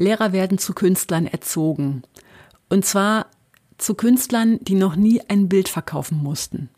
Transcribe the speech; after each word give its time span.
Lehrer 0.00 0.32
werden 0.32 0.56
zu 0.56 0.72
Künstlern 0.72 1.26
erzogen. 1.26 2.02
Und 2.70 2.86
zwar 2.86 3.26
zu 3.76 3.94
Künstlern, 3.94 4.58
die 4.62 4.74
noch 4.74 4.96
nie 4.96 5.20
ein 5.28 5.48
Bild 5.48 5.68
verkaufen 5.68 6.22
mussten. 6.22 6.70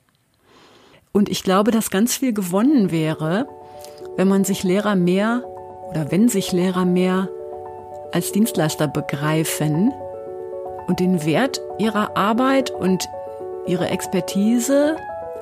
Und 1.13 1.29
ich 1.29 1.45
glaube, 1.45 1.71
dass 1.71 1.91
ganz 1.91 2.17
viel 2.17 2.33
gewonnen 2.33 2.91
wäre, 2.91 3.47
wenn 4.17 4.27
man 4.27 4.45
sich 4.45 4.65
Lehrer 4.65 4.97
mehr 4.97 5.45
oder 5.89 6.11
wenn 6.11 6.29
sich 6.29 6.50
Lehrer 6.50 6.85
mehr 6.85 7.29
als 8.12 8.32
Dienstleister 8.32 8.89
begreifen 8.89 9.93
und 10.89 10.98
den 10.98 11.25
Wert 11.25 11.61
ihrer 11.79 12.16
Arbeit 12.16 12.70
und 12.70 13.09
ihre 13.68 13.89
Expertise 13.89 14.96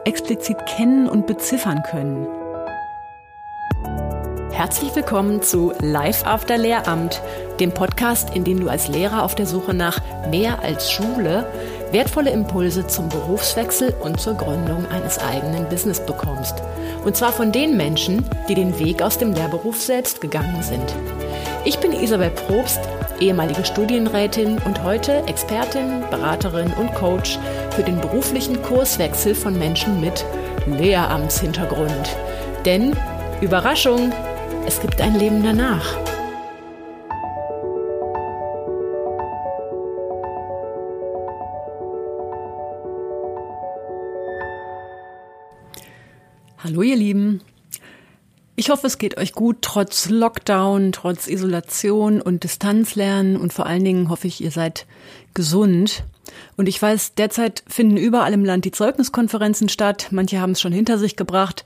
explizit 0.05 0.67
kennen 0.67 1.09
und 1.09 1.27
beziffern 1.27 1.83
können. 1.91 2.27
Herzlich 4.61 4.95
willkommen 4.95 5.41
zu 5.41 5.73
Live 5.81 6.27
After 6.27 6.59
Lehramt, 6.59 7.23
dem 7.61 7.73
Podcast, 7.73 8.37
in 8.37 8.45
dem 8.45 8.61
du 8.61 8.69
als 8.69 8.89
Lehrer 8.89 9.25
auf 9.25 9.35
der 9.35 9.47
Suche 9.47 9.73
nach 9.73 9.99
mehr 10.29 10.63
als 10.63 10.93
Schule 10.93 11.46
wertvolle 11.93 12.29
Impulse 12.29 12.87
zum 12.87 13.09
Berufswechsel 13.09 13.95
und 14.01 14.21
zur 14.21 14.35
Gründung 14.35 14.85
eines 14.91 15.18
eigenen 15.18 15.67
Business 15.71 16.04
bekommst. 16.04 16.57
Und 17.07 17.17
zwar 17.17 17.32
von 17.32 17.53
den 17.53 17.79
Menschen, 17.79 18.23
die 18.51 18.54
den 18.54 18.79
Weg 18.79 19.01
aus 19.01 19.17
dem 19.17 19.32
Lehrberuf 19.32 19.81
selbst 19.81 20.21
gegangen 20.21 20.63
sind. 20.63 20.95
Ich 21.65 21.79
bin 21.79 21.95
Isabel 21.95 22.29
Probst, 22.29 22.81
ehemalige 23.18 23.65
Studienrätin 23.65 24.59
und 24.67 24.85
heute 24.85 25.23
Expertin, 25.27 26.04
Beraterin 26.11 26.71
und 26.75 26.95
Coach 26.95 27.39
für 27.71 27.82
den 27.82 27.99
beruflichen 27.99 28.61
Kurswechsel 28.61 29.35
von 29.35 29.59
Menschen 29.59 30.03
mit 30.03 30.23
Lehramtshintergrund. 30.67 32.15
Denn, 32.67 32.95
Überraschung, 33.41 34.12
es 34.70 34.81
gibt 34.81 35.01
ein 35.01 35.19
Leben 35.19 35.42
danach. 35.42 35.97
Hallo 46.62 46.83
ihr 46.83 46.95
Lieben. 46.95 47.41
Ich 48.55 48.71
hoffe, 48.71 48.87
es 48.87 48.99
geht 48.99 49.19
euch 49.19 49.33
gut, 49.33 49.57
trotz 49.62 50.09
Lockdown, 50.09 50.93
trotz 50.93 51.27
Isolation 51.27 52.23
und 52.23 52.45
Distanzlernen 52.45 53.37
und 53.37 53.53
vor 53.53 53.67
allen 53.67 53.83
Dingen 53.83 54.09
hoffe 54.09 54.29
ich, 54.29 54.41
ihr 54.41 54.53
seid 54.53 54.87
gesund. 55.34 56.05
Und 56.56 56.69
ich 56.69 56.81
weiß, 56.81 57.14
derzeit 57.14 57.62
finden 57.67 57.97
überall 57.97 58.33
im 58.33 58.45
Land 58.45 58.64
die 58.64 58.70
Zeugniskonferenzen 58.70 59.69
statt. 59.69 60.09
Manche 60.11 60.41
haben 60.41 60.53
es 60.53 60.61
schon 60.61 60.72
hinter 60.72 60.98
sich 60.98 61.17
gebracht. 61.17 61.64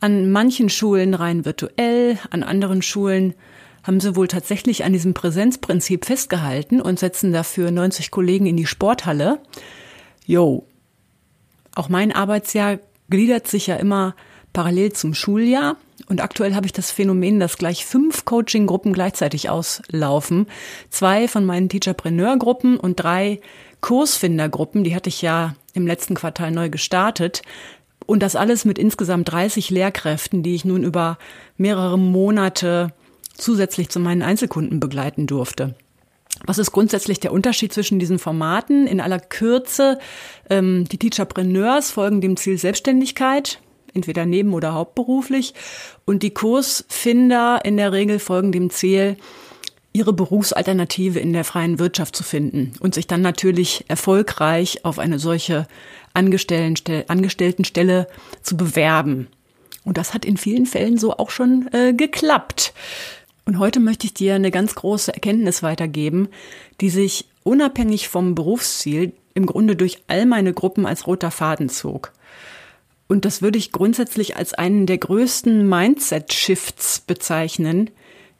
An 0.00 0.30
manchen 0.30 0.68
Schulen 0.68 1.14
rein 1.14 1.44
virtuell, 1.44 2.18
an 2.30 2.42
anderen 2.42 2.82
Schulen 2.82 3.34
haben 3.82 4.00
sie 4.00 4.16
wohl 4.16 4.26
tatsächlich 4.26 4.84
an 4.84 4.92
diesem 4.92 5.14
Präsenzprinzip 5.14 6.04
festgehalten 6.04 6.80
und 6.80 6.98
setzen 6.98 7.32
dafür 7.32 7.70
90 7.70 8.10
Kollegen 8.10 8.46
in 8.46 8.56
die 8.56 8.66
Sporthalle. 8.66 9.38
Jo, 10.26 10.66
auch 11.74 11.88
mein 11.88 12.10
Arbeitsjahr 12.10 12.80
gliedert 13.10 13.46
sich 13.46 13.68
ja 13.68 13.76
immer 13.76 14.16
parallel 14.56 14.94
zum 14.94 15.12
Schuljahr. 15.12 15.76
Und 16.08 16.22
aktuell 16.22 16.54
habe 16.54 16.64
ich 16.64 16.72
das 16.72 16.90
Phänomen, 16.90 17.40
dass 17.40 17.58
gleich 17.58 17.84
fünf 17.84 18.24
Coaching-Gruppen 18.24 18.94
gleichzeitig 18.94 19.50
auslaufen. 19.50 20.46
Zwei 20.88 21.28
von 21.28 21.44
meinen 21.44 21.68
Teacherpreneur-Gruppen 21.68 22.78
und 22.78 22.96
drei 22.96 23.40
Kursfinder-Gruppen. 23.82 24.82
Die 24.82 24.94
hatte 24.94 25.10
ich 25.10 25.20
ja 25.20 25.54
im 25.74 25.86
letzten 25.86 26.14
Quartal 26.14 26.52
neu 26.52 26.70
gestartet. 26.70 27.42
Und 28.06 28.22
das 28.22 28.34
alles 28.34 28.64
mit 28.64 28.78
insgesamt 28.78 29.30
30 29.30 29.68
Lehrkräften, 29.68 30.42
die 30.42 30.54
ich 30.54 30.64
nun 30.64 30.84
über 30.84 31.18
mehrere 31.58 31.98
Monate 31.98 32.94
zusätzlich 33.36 33.90
zu 33.90 34.00
meinen 34.00 34.22
Einzelkunden 34.22 34.80
begleiten 34.80 35.26
durfte. 35.26 35.74
Was 36.46 36.56
ist 36.56 36.72
grundsätzlich 36.72 37.20
der 37.20 37.32
Unterschied 37.32 37.74
zwischen 37.74 37.98
diesen 37.98 38.18
Formaten? 38.18 38.86
In 38.86 39.02
aller 39.02 39.18
Kürze, 39.18 39.98
ähm, 40.48 40.86
die 40.90 40.98
Teacherpreneurs 40.98 41.90
folgen 41.90 42.22
dem 42.22 42.38
Ziel 42.38 42.56
Selbstständigkeit 42.56 43.60
entweder 43.96 44.26
neben- 44.26 44.54
oder 44.54 44.74
hauptberuflich. 44.74 45.54
Und 46.04 46.22
die 46.22 46.30
Kursfinder 46.30 47.60
in 47.64 47.76
der 47.76 47.90
Regel 47.90 48.20
folgen 48.20 48.52
dem 48.52 48.70
Ziel, 48.70 49.16
ihre 49.92 50.12
Berufsalternative 50.12 51.18
in 51.18 51.32
der 51.32 51.44
freien 51.44 51.78
Wirtschaft 51.78 52.14
zu 52.14 52.22
finden 52.22 52.74
und 52.80 52.94
sich 52.94 53.06
dann 53.06 53.22
natürlich 53.22 53.86
erfolgreich 53.88 54.84
auf 54.84 54.98
eine 54.98 55.18
solche 55.18 55.66
Angestelltenstelle 56.12 58.06
zu 58.42 58.56
bewerben. 58.56 59.28
Und 59.84 59.96
das 59.96 60.12
hat 60.12 60.26
in 60.26 60.36
vielen 60.36 60.66
Fällen 60.66 60.98
so 60.98 61.16
auch 61.16 61.30
schon 61.30 61.68
äh, 61.72 61.94
geklappt. 61.94 62.74
Und 63.46 63.58
heute 63.58 63.80
möchte 63.80 64.06
ich 64.06 64.12
dir 64.12 64.34
eine 64.34 64.50
ganz 64.50 64.74
große 64.74 65.14
Erkenntnis 65.14 65.62
weitergeben, 65.62 66.28
die 66.80 66.90
sich 66.90 67.26
unabhängig 67.44 68.08
vom 68.08 68.34
Berufsziel 68.34 69.12
im 69.34 69.46
Grunde 69.46 69.76
durch 69.76 70.02
all 70.08 70.26
meine 70.26 70.52
Gruppen 70.52 70.84
als 70.84 71.06
roter 71.06 71.30
Faden 71.30 71.68
zog. 71.68 72.12
Und 73.08 73.24
das 73.24 73.40
würde 73.42 73.58
ich 73.58 73.72
grundsätzlich 73.72 74.36
als 74.36 74.54
einen 74.54 74.86
der 74.86 74.98
größten 74.98 75.68
Mindset-Shifts 75.68 77.00
bezeichnen, 77.00 77.90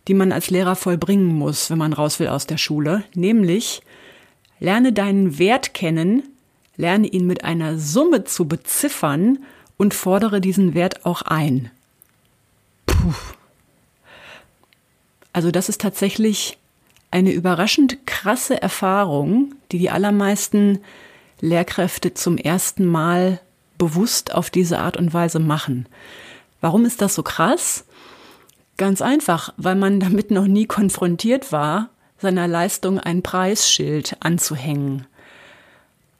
die 0.09 0.15
man 0.15 0.32
als 0.32 0.50
Lehrer 0.50 0.77
vollbringen 0.77 1.27
muss, 1.27 1.71
wenn 1.71 1.78
man 1.78 1.93
raus 1.93 2.19
will 2.21 2.28
aus 2.28 2.47
der 2.47 2.59
Schule. 2.59 3.04
Nämlich, 3.15 3.82
lerne 4.59 4.93
deinen 4.93 5.38
Wert 5.38 5.75
kennen, 5.75 6.22
lerne 6.77 7.06
ihn 7.06 7.27
mit 7.27 7.44
einer 7.44 7.78
Summe 7.78 8.25
zu 8.25 8.47
beziffern 8.47 9.38
und 9.77 9.94
fordere 9.94 10.41
diesen 10.41 10.75
Wert 10.75 11.04
auch 11.04 11.22
ein. 11.22 11.71
Puh. 12.87 13.15
Also 15.33 15.50
das 15.50 15.69
ist 15.69 15.81
tatsächlich 15.81 16.59
eine 17.10 17.33
überraschend 17.33 18.06
krasse 18.06 18.60
Erfahrung, 18.60 19.54
die 19.71 19.78
die 19.78 19.91
allermeisten 19.91 20.81
Lehrkräfte 21.41 22.15
zum 22.15 22.38
ersten 22.38 22.87
Mal 22.87 23.41
bewusst 23.79 24.35
auf 24.35 24.51
diese 24.51 24.79
Art 24.79 24.97
und 24.97 25.13
Weise 25.15 25.39
machen. 25.39 25.87
Warum 26.61 26.85
ist 26.85 27.03
das 27.03 27.15
so 27.15 27.23
krass? 27.23 27.85
Ganz 28.77 29.01
einfach, 29.01 29.55
weil 29.57 29.75
man 29.75 30.01
damit 30.01 30.31
noch 30.31 30.47
nie 30.47 30.67
konfrontiert 30.67 31.53
war, 31.53 31.91
seiner 32.19 32.49
Leistung 32.49 32.99
ein 32.99 33.23
Preisschild 33.23 34.17
anzuhängen. 34.21 35.07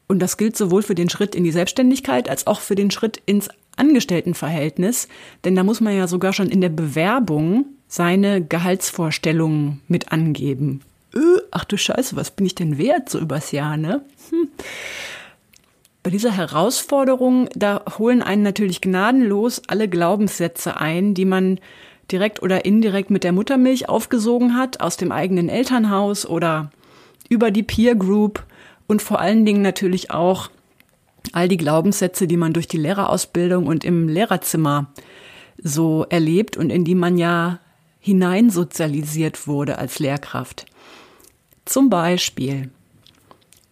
Und 0.09 0.21
das 0.21 0.37
gilt 0.37 0.57
sowohl 0.57 0.83
für 0.83 0.95
den 0.95 1.11
Schritt 1.11 1.35
in 1.35 1.45
die 1.45 1.53
Selbstständigkeit 1.53 2.29
als 2.29 2.47
auch 2.47 2.61
für 2.61 2.75
den 2.75 2.91
Schritt 2.91 3.21
ins 3.27 3.49
Angestelltenverhältnis, 3.77 5.09
denn 5.45 5.55
da 5.55 5.63
muss 5.63 5.81
man 5.81 5.97
ja 5.97 6.07
sogar 6.07 6.33
schon 6.33 6.49
in 6.49 6.61
der 6.61 6.71
Bewerbung 6.71 7.67
seine 7.89 8.43
Gehaltsvorstellungen 8.43 9.83
mit 9.89 10.13
angeben. 10.13 10.81
Äh, 11.15 11.41
ach 11.51 11.65
du 11.65 11.77
Scheiße, 11.77 12.17
was 12.17 12.31
bin 12.31 12.47
ich 12.47 12.55
denn 12.55 12.79
wert 12.79 13.11
so 13.11 13.19
übers 13.19 13.53
Jahr, 13.53 13.77
ne? 13.77 14.03
Hm. 14.31 14.49
Bei 16.07 16.11
dieser 16.11 16.31
Herausforderung, 16.31 17.49
da 17.57 17.83
holen 17.99 18.23
einen 18.23 18.45
natürlich 18.45 18.81
gnadenlos 18.81 19.63
alle 19.67 19.89
Glaubenssätze 19.89 20.77
ein, 20.77 21.15
die 21.15 21.25
man 21.25 21.59
direkt 22.13 22.41
oder 22.45 22.65
indirekt 22.65 23.11
mit 23.11 23.25
der 23.25 23.33
Muttermilch 23.33 23.89
aufgesogen 23.89 24.57
hat, 24.57 24.81
aus 24.81 24.97
dem 24.97 25.11
eigenen 25.11 25.49
Elternhaus 25.49 26.25
oder 26.25 26.71
über 27.29 27.51
die 27.51 27.65
Peer 27.65 27.97
Group 27.97 28.45
und 28.87 29.03
vor 29.03 29.19
allen 29.19 29.45
Dingen 29.45 29.63
natürlich 29.63 30.13
auch 30.13 30.49
all 31.33 31.49
die 31.49 31.57
Glaubenssätze, 31.57 32.29
die 32.29 32.37
man 32.37 32.53
durch 32.53 32.69
die 32.69 32.79
Lehrerausbildung 32.79 33.67
und 33.67 33.85
im 33.85 34.09
Lehrerzimmer 34.09 34.93
so 35.61 36.07
erlebt 36.09 36.57
und 36.57 36.71
in 36.71 36.85
die 36.85 36.95
man 36.95 37.19
ja 37.19 37.59
hineinsozialisiert 37.99 39.49
wurde 39.49 39.79
als 39.79 39.99
Lehrkraft. 39.99 40.67
Zum 41.65 41.91
Beispiel, 41.91 42.71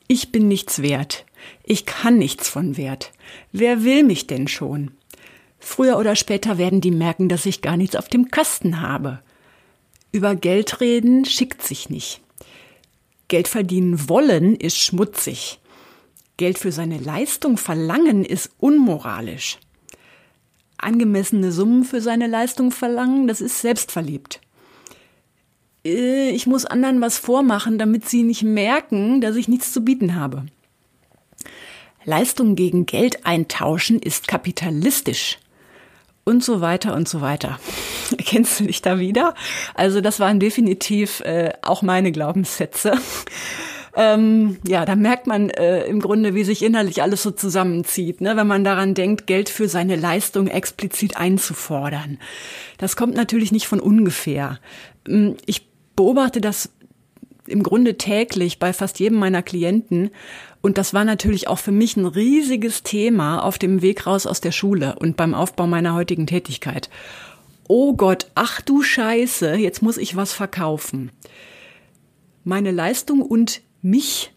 ich 0.08 0.32
bin 0.32 0.48
nichts 0.48 0.82
wert. 0.82 1.26
Ich 1.62 1.86
kann 1.86 2.18
nichts 2.18 2.48
von 2.48 2.76
Wert. 2.76 3.12
Wer 3.52 3.84
will 3.84 4.02
mich 4.02 4.26
denn 4.26 4.48
schon? 4.48 4.92
Früher 5.58 5.98
oder 5.98 6.14
später 6.14 6.58
werden 6.58 6.80
die 6.80 6.90
merken, 6.90 7.28
dass 7.28 7.46
ich 7.46 7.62
gar 7.62 7.76
nichts 7.76 7.96
auf 7.96 8.08
dem 8.08 8.30
Kasten 8.30 8.80
habe. 8.80 9.20
Über 10.12 10.36
Geld 10.36 10.80
reden 10.80 11.24
schickt 11.24 11.62
sich 11.62 11.88
nicht. 11.88 12.20
Geld 13.28 13.48
verdienen 13.48 14.08
wollen 14.08 14.54
ist 14.54 14.78
schmutzig. 14.78 15.58
Geld 16.36 16.58
für 16.58 16.72
seine 16.72 16.98
Leistung 16.98 17.56
verlangen 17.56 18.24
ist 18.24 18.50
unmoralisch. 18.58 19.58
Angemessene 20.78 21.50
Summen 21.50 21.84
für 21.84 22.00
seine 22.00 22.26
Leistung 22.26 22.70
verlangen, 22.70 23.26
das 23.26 23.40
ist 23.40 23.60
selbstverliebt. 23.60 24.40
Äh, 25.84 26.30
ich 26.30 26.46
muss 26.46 26.66
anderen 26.66 27.00
was 27.00 27.18
vormachen, 27.18 27.78
damit 27.78 28.08
sie 28.08 28.22
nicht 28.22 28.42
merken, 28.42 29.20
dass 29.20 29.36
ich 29.36 29.48
nichts 29.48 29.72
zu 29.72 29.84
bieten 29.84 30.14
habe. 30.14 30.46
Leistung 32.04 32.54
gegen 32.54 32.86
Geld 32.86 33.26
eintauschen 33.26 33.98
ist 33.98 34.28
kapitalistisch. 34.28 35.38
Und 36.26 36.42
so 36.42 36.62
weiter 36.62 36.94
und 36.94 37.06
so 37.06 37.20
weiter. 37.20 37.58
Kennst 38.18 38.58
du 38.58 38.64
dich 38.64 38.80
da 38.80 38.98
wieder? 38.98 39.34
Also 39.74 40.00
das 40.00 40.20
waren 40.20 40.40
definitiv 40.40 41.20
äh, 41.20 41.52
auch 41.62 41.82
meine 41.82 42.12
Glaubenssätze. 42.12 42.94
Ähm, 43.96 44.58
ja, 44.66 44.84
da 44.84 44.96
merkt 44.96 45.28
man 45.28 45.50
äh, 45.50 45.84
im 45.84 46.00
Grunde, 46.00 46.34
wie 46.34 46.42
sich 46.42 46.62
innerlich 46.62 47.00
alles 47.00 47.22
so 47.22 47.30
zusammenzieht, 47.30 48.20
ne? 48.20 48.36
wenn 48.36 48.46
man 48.46 48.64
daran 48.64 48.94
denkt, 48.94 49.28
Geld 49.28 49.48
für 49.48 49.68
seine 49.68 49.94
Leistung 49.94 50.48
explizit 50.48 51.16
einzufordern. 51.16 52.18
Das 52.78 52.96
kommt 52.96 53.14
natürlich 53.14 53.52
nicht 53.52 53.68
von 53.68 53.78
ungefähr. 53.78 54.58
Ähm, 55.06 55.36
ich 55.46 55.68
beobachte 55.94 56.40
das 56.40 56.70
im 57.46 57.62
Grunde 57.62 57.96
täglich 57.96 58.58
bei 58.58 58.72
fast 58.72 58.98
jedem 58.98 59.18
meiner 59.18 59.42
Klienten. 59.42 60.10
Und 60.64 60.78
das 60.78 60.94
war 60.94 61.04
natürlich 61.04 61.46
auch 61.46 61.58
für 61.58 61.72
mich 61.72 61.98
ein 61.98 62.06
riesiges 62.06 62.82
Thema 62.82 63.40
auf 63.40 63.58
dem 63.58 63.82
Weg 63.82 64.06
raus 64.06 64.26
aus 64.26 64.40
der 64.40 64.50
Schule 64.50 64.96
und 64.98 65.14
beim 65.14 65.34
Aufbau 65.34 65.66
meiner 65.66 65.92
heutigen 65.92 66.26
Tätigkeit. 66.26 66.88
Oh 67.68 67.92
Gott, 67.92 68.30
ach 68.34 68.62
du 68.62 68.80
Scheiße, 68.80 69.56
jetzt 69.56 69.82
muss 69.82 69.98
ich 69.98 70.16
was 70.16 70.32
verkaufen. 70.32 71.12
Meine 72.44 72.70
Leistung 72.70 73.20
und 73.20 73.60
mich 73.82 74.32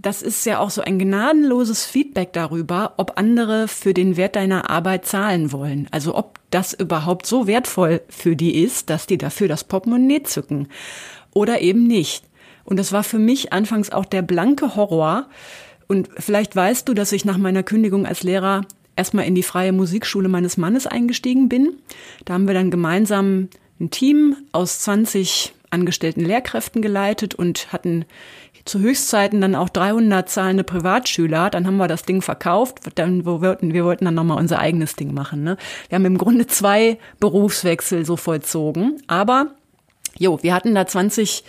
das 0.00 0.22
ist 0.22 0.46
ja 0.46 0.60
auch 0.60 0.70
so 0.70 0.82
ein 0.82 0.98
gnadenloses 0.98 1.84
Feedback 1.84 2.32
darüber, 2.32 2.94
ob 2.98 3.18
andere 3.18 3.66
für 3.66 3.94
den 3.94 4.16
Wert 4.16 4.36
deiner 4.36 4.70
Arbeit 4.70 5.06
zahlen 5.06 5.50
wollen. 5.50 5.88
Also 5.90 6.14
ob 6.14 6.38
das 6.50 6.72
überhaupt 6.72 7.26
so 7.26 7.46
wertvoll 7.48 8.02
für 8.08 8.36
die 8.36 8.62
ist, 8.62 8.90
dass 8.90 9.06
die 9.06 9.18
dafür 9.18 9.48
das 9.48 9.64
Portemonnaie 9.64 10.22
zücken 10.22 10.68
oder 11.32 11.62
eben 11.62 11.86
nicht. 11.86 12.27
Und 12.68 12.76
das 12.78 12.92
war 12.92 13.02
für 13.02 13.18
mich 13.18 13.52
anfangs 13.52 13.90
auch 13.90 14.04
der 14.04 14.20
blanke 14.20 14.76
Horror. 14.76 15.26
Und 15.86 16.10
vielleicht 16.18 16.54
weißt 16.54 16.86
du, 16.86 16.92
dass 16.92 17.12
ich 17.12 17.24
nach 17.24 17.38
meiner 17.38 17.62
Kündigung 17.62 18.04
als 18.04 18.22
Lehrer 18.22 18.60
erstmal 18.94 19.24
in 19.24 19.34
die 19.34 19.42
freie 19.42 19.72
Musikschule 19.72 20.28
meines 20.28 20.58
Mannes 20.58 20.86
eingestiegen 20.86 21.48
bin. 21.48 21.78
Da 22.26 22.34
haben 22.34 22.46
wir 22.46 22.52
dann 22.52 22.70
gemeinsam 22.70 23.48
ein 23.80 23.90
Team 23.90 24.36
aus 24.52 24.80
20 24.80 25.54
angestellten 25.70 26.20
Lehrkräften 26.20 26.82
geleitet 26.82 27.34
und 27.34 27.72
hatten 27.72 28.04
zu 28.66 28.80
Höchstzeiten 28.80 29.40
dann 29.40 29.54
auch 29.54 29.70
300 29.70 30.28
zahlende 30.28 30.64
Privatschüler. 30.64 31.48
Dann 31.48 31.66
haben 31.66 31.78
wir 31.78 31.88
das 31.88 32.02
Ding 32.02 32.20
verkauft. 32.20 32.80
Dann, 32.96 33.24
wo 33.24 33.40
wir, 33.40 33.56
wir 33.62 33.86
wollten 33.86 34.04
dann 34.04 34.14
nochmal 34.14 34.36
unser 34.36 34.58
eigenes 34.58 34.94
Ding 34.94 35.14
machen. 35.14 35.42
Ne? 35.42 35.56
Wir 35.88 35.96
haben 35.96 36.04
im 36.04 36.18
Grunde 36.18 36.46
zwei 36.46 36.98
Berufswechsel 37.18 38.04
so 38.04 38.16
vollzogen. 38.16 39.00
Aber, 39.06 39.54
jo, 40.18 40.38
wir 40.42 40.52
hatten 40.52 40.74
da 40.74 40.86
20 40.86 41.44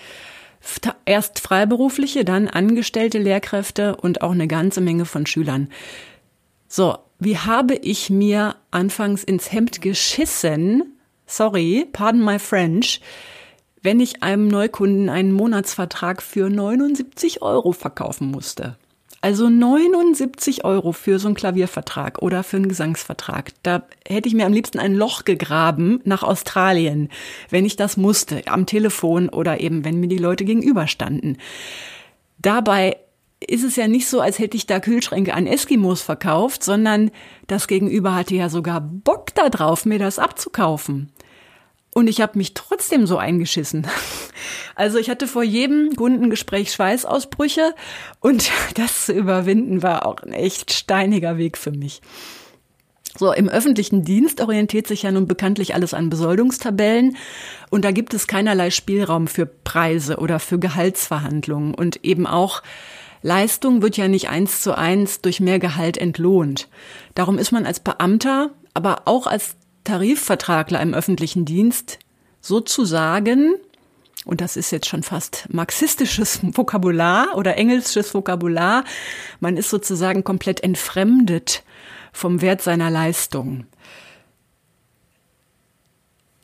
erst 1.05 1.39
freiberufliche, 1.39 2.25
dann 2.25 2.47
angestellte 2.47 3.17
Lehrkräfte 3.17 3.95
und 3.95 4.21
auch 4.21 4.31
eine 4.31 4.47
ganze 4.47 4.81
Menge 4.81 5.05
von 5.05 5.25
Schülern. 5.25 5.69
So, 6.67 6.97
wie 7.19 7.37
habe 7.37 7.75
ich 7.75 8.09
mir 8.09 8.55
anfangs 8.71 9.23
ins 9.23 9.51
Hemd 9.51 9.81
geschissen? 9.81 10.97
Sorry, 11.25 11.87
pardon 11.91 12.23
my 12.23 12.39
French 12.39 13.01
wenn 13.81 13.99
ich 13.99 14.23
einem 14.23 14.47
Neukunden 14.47 15.09
einen 15.09 15.31
Monatsvertrag 15.31 16.21
für 16.21 16.49
79 16.49 17.41
Euro 17.41 17.71
verkaufen 17.71 18.29
musste. 18.31 18.77
Also 19.21 19.49
79 19.49 20.63
Euro 20.63 20.93
für 20.93 21.19
so 21.19 21.27
einen 21.27 21.35
Klaviervertrag 21.35 22.21
oder 22.21 22.43
für 22.43 22.57
einen 22.57 22.69
Gesangsvertrag. 22.69 23.51
Da 23.63 23.83
hätte 24.07 24.29
ich 24.29 24.35
mir 24.35 24.45
am 24.45 24.53
liebsten 24.53 24.79
ein 24.79 24.95
Loch 24.95 25.25
gegraben 25.25 25.99
nach 26.05 26.23
Australien, 26.23 27.09
wenn 27.49 27.65
ich 27.65 27.75
das 27.75 27.97
musste, 27.97 28.47
am 28.47 28.65
Telefon 28.65 29.27
oder 29.27 29.59
eben, 29.59 29.83
wenn 29.83 29.99
mir 29.99 30.07
die 30.07 30.17
Leute 30.17 30.45
gegenüberstanden. 30.45 31.37
Dabei 32.37 32.95
ist 33.45 33.63
es 33.63 33.75
ja 33.75 33.87
nicht 33.87 34.07
so, 34.07 34.21
als 34.21 34.39
hätte 34.39 34.57
ich 34.57 34.67
da 34.67 34.79
Kühlschränke 34.79 35.33
an 35.33 35.47
Eskimos 35.47 36.01
verkauft, 36.01 36.63
sondern 36.63 37.11
das 37.47 37.67
Gegenüber 37.67 38.15
hatte 38.15 38.35
ja 38.35 38.49
sogar 38.49 38.81
Bock 38.81 39.33
darauf, 39.35 39.85
mir 39.85 39.99
das 39.99 40.19
abzukaufen. 40.19 41.11
Und 41.91 42.07
ich 42.07 42.21
habe 42.21 42.37
mich 42.37 42.53
trotzdem 42.53 43.07
so 43.07 43.17
eingeschissen. 43.17 43.87
Also 44.75 44.97
ich 44.97 45.09
hatte 45.09 45.27
vor 45.27 45.43
jedem 45.43 45.97
Kundengespräch 45.97 46.71
Schweißausbrüche 46.71 47.75
und 48.21 48.49
das 48.75 49.07
zu 49.07 49.13
überwinden 49.13 49.83
war 49.83 50.05
auch 50.05 50.23
ein 50.23 50.31
echt 50.31 50.71
steiniger 50.71 51.37
Weg 51.37 51.57
für 51.57 51.71
mich. 51.71 52.01
So, 53.17 53.33
im 53.33 53.49
öffentlichen 53.49 54.05
Dienst 54.05 54.39
orientiert 54.39 54.87
sich 54.87 55.03
ja 55.03 55.11
nun 55.11 55.27
bekanntlich 55.27 55.75
alles 55.75 55.93
an 55.93 56.09
Besoldungstabellen 56.09 57.17
und 57.69 57.83
da 57.83 57.91
gibt 57.91 58.13
es 58.13 58.27
keinerlei 58.27 58.69
Spielraum 58.69 59.27
für 59.27 59.45
Preise 59.45 60.17
oder 60.17 60.39
für 60.39 60.59
Gehaltsverhandlungen 60.59 61.73
und 61.73 62.05
eben 62.05 62.25
auch 62.25 62.63
Leistung 63.21 63.81
wird 63.81 63.97
ja 63.97 64.07
nicht 64.07 64.29
eins 64.29 64.61
zu 64.61 64.77
eins 64.77 65.21
durch 65.21 65.41
mehr 65.41 65.59
Gehalt 65.59 65.97
entlohnt. 65.97 66.69
Darum 67.15 67.37
ist 67.37 67.51
man 67.51 67.65
als 67.65 67.81
Beamter, 67.81 68.51
aber 68.73 69.01
auch 69.05 69.27
als 69.27 69.57
Tarifvertragler 69.89 70.79
im 70.81 70.93
öffentlichen 70.93 71.45
Dienst 71.45 71.97
sozusagen, 72.41 73.55
und 74.23 74.39
das 74.39 74.55
ist 74.55 74.69
jetzt 74.71 74.87
schon 74.87 75.01
fast 75.01 75.47
marxistisches 75.51 76.41
Vokabular 76.43 77.35
oder 77.35 77.57
engelsches 77.57 78.13
Vokabular, 78.13 78.83
man 79.39 79.57
ist 79.57 79.71
sozusagen 79.71 80.23
komplett 80.23 80.61
entfremdet 80.61 81.63
vom 82.13 82.41
Wert 82.41 82.61
seiner 82.61 82.91
Leistung. 82.91 83.65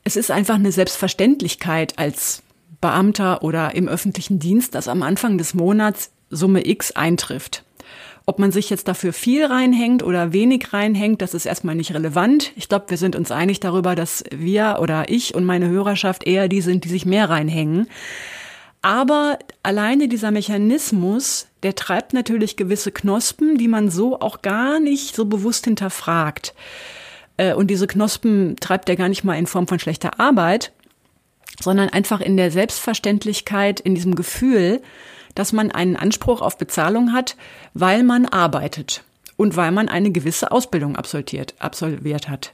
Es 0.03 0.15
ist 0.15 0.31
einfach 0.31 0.56
eine 0.56 0.71
Selbstverständlichkeit 0.71 2.00
als 2.00 2.42
Beamter 2.81 3.44
oder 3.44 3.75
im 3.75 3.88
öffentlichen 3.88 4.39
Dienst, 4.39 4.74
dass 4.74 4.88
am 4.88 5.03
Anfang 5.03 5.38
des 5.38 5.53
Monats 5.53 6.12
Summe 6.31 6.68
X 6.68 6.94
eintrifft. 6.94 7.63
Ob 8.27 8.39
man 8.39 8.51
sich 8.51 8.72
jetzt 8.72 8.88
dafür 8.88 9.13
viel 9.13 9.45
reinhängt 9.45 10.01
oder 10.01 10.33
wenig 10.33 10.74
reinhängt, 10.74 11.22
das 11.22 11.36
ist 11.36 11.45
erstmal 11.45 11.75
nicht 11.75 11.94
relevant. 11.94 12.51
Ich 12.56 12.68
glaube, 12.68 12.86
wir 12.89 12.98
sind 12.98 13.16
uns 13.16 13.30
einig 13.31 13.60
darüber, 13.60 13.94
dass 13.94 14.24
wir 14.36 14.80
oder 14.81 15.10
ich 15.10 15.36
und 15.36 15.45
meine 15.45 15.69
Hörerschaft 15.69 16.25
eher 16.25 16.48
die 16.48 16.62
sind, 16.62 16.86
die 16.86 16.89
sich 16.89 17.06
mehr 17.06 17.30
reinhängen. 17.30 17.88
Aber 18.81 19.39
alleine 19.63 20.07
dieser 20.07 20.31
Mechanismus, 20.31 21.48
der 21.63 21.75
treibt 21.75 22.13
natürlich 22.13 22.56
gewisse 22.56 22.92
Knospen, 22.92 23.57
die 23.57 23.68
man 23.68 23.89
so 23.89 24.19
auch 24.19 24.42
gar 24.42 24.80
nicht 24.80 25.16
so 25.16 25.25
bewusst 25.25 25.66
hinterfragt. 25.66 26.54
Äh, 27.38 27.54
und 27.54 27.68
diese 27.68 27.88
Knospen 27.88 28.56
treibt 28.60 28.89
er 28.89 28.95
gar 28.95 29.10
nicht 29.10 29.24
mal 29.24 29.38
in 29.38 29.48
Form 29.48 29.68
von 29.68 29.80
schlechter 29.80 30.19
Arbeit, 30.19 30.71
sondern 31.60 31.89
einfach 31.89 32.21
in 32.21 32.38
der 32.38 32.51
Selbstverständlichkeit, 32.51 33.80
in 33.80 33.95
diesem 33.95 34.16
Gefühl, 34.16 34.81
dass 35.35 35.53
man 35.53 35.71
einen 35.71 35.95
Anspruch 35.95 36.41
auf 36.41 36.57
Bezahlung 36.57 37.13
hat, 37.13 37.35
weil 37.73 38.03
man 38.03 38.25
arbeitet 38.25 39.03
und 39.37 39.55
weil 39.55 39.71
man 39.71 39.89
eine 39.89 40.11
gewisse 40.11 40.51
Ausbildung 40.51 40.95
absolviert, 40.95 41.53
absolviert 41.59 42.29
hat. 42.29 42.53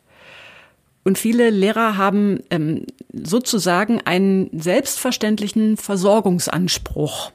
Und 1.04 1.18
viele 1.18 1.50
Lehrer 1.50 1.98
haben 1.98 2.42
ähm, 2.50 2.86
sozusagen 3.12 4.02
einen 4.02 4.50
selbstverständlichen 4.60 5.78
Versorgungsanspruch 5.78 7.32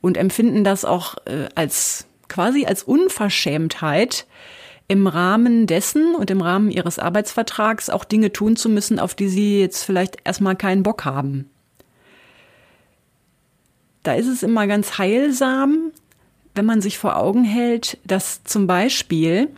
und 0.00 0.16
empfinden 0.16 0.64
das 0.64 0.84
auch 0.84 1.16
äh, 1.26 1.48
als 1.54 2.06
quasi 2.28 2.66
als 2.66 2.82
Unverschämtheit, 2.82 4.26
im 4.86 5.06
Rahmen 5.06 5.66
dessen 5.66 6.14
und 6.14 6.30
im 6.30 6.40
Rahmen 6.40 6.70
ihres 6.70 6.98
Arbeitsvertrags 6.98 7.88
auch 7.88 8.04
Dinge 8.04 8.32
tun 8.32 8.56
zu 8.56 8.68
müssen, 8.68 8.98
auf 8.98 9.14
die 9.14 9.28
sie 9.28 9.60
jetzt 9.60 9.82
vielleicht 9.82 10.18
erstmal 10.24 10.56
keinen 10.56 10.82
Bock 10.82 11.04
haben. 11.04 11.50
Da 14.04 14.14
ist 14.14 14.28
es 14.28 14.42
immer 14.44 14.68
ganz 14.68 14.98
heilsam, 14.98 15.90
wenn 16.54 16.66
man 16.66 16.80
sich 16.80 16.98
vor 16.98 17.16
Augen 17.16 17.42
hält, 17.44 17.98
dass 18.04 18.44
zum 18.44 18.68
Beispiel 18.68 19.48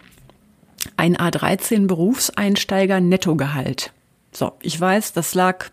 ein 0.97 1.17
A13 1.17 1.87
Berufseinsteiger 1.87 3.01
Nettogehalt. 3.01 3.93
So, 4.33 4.53
ich 4.63 4.81
weiß, 4.81 5.13
das 5.13 5.35
lag 5.35 5.67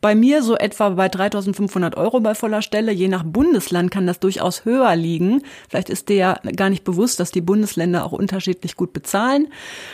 bei 0.00 0.14
mir 0.14 0.42
so 0.42 0.56
etwa 0.56 0.90
bei 0.90 1.08
3500 1.08 1.96
Euro 1.96 2.20
bei 2.20 2.34
voller 2.34 2.62
Stelle. 2.62 2.92
Je 2.92 3.08
nach 3.08 3.24
Bundesland 3.24 3.90
kann 3.90 4.06
das 4.06 4.20
durchaus 4.20 4.64
höher 4.64 4.94
liegen. 4.94 5.42
Vielleicht 5.68 5.88
ist 5.88 6.08
dir 6.08 6.16
ja 6.16 6.40
gar 6.56 6.70
nicht 6.70 6.84
bewusst, 6.84 7.18
dass 7.18 7.30
die 7.30 7.40
Bundesländer 7.40 8.04
auch 8.04 8.12
unterschiedlich 8.12 8.76
gut 8.76 8.92
bezahlen. 8.92 9.48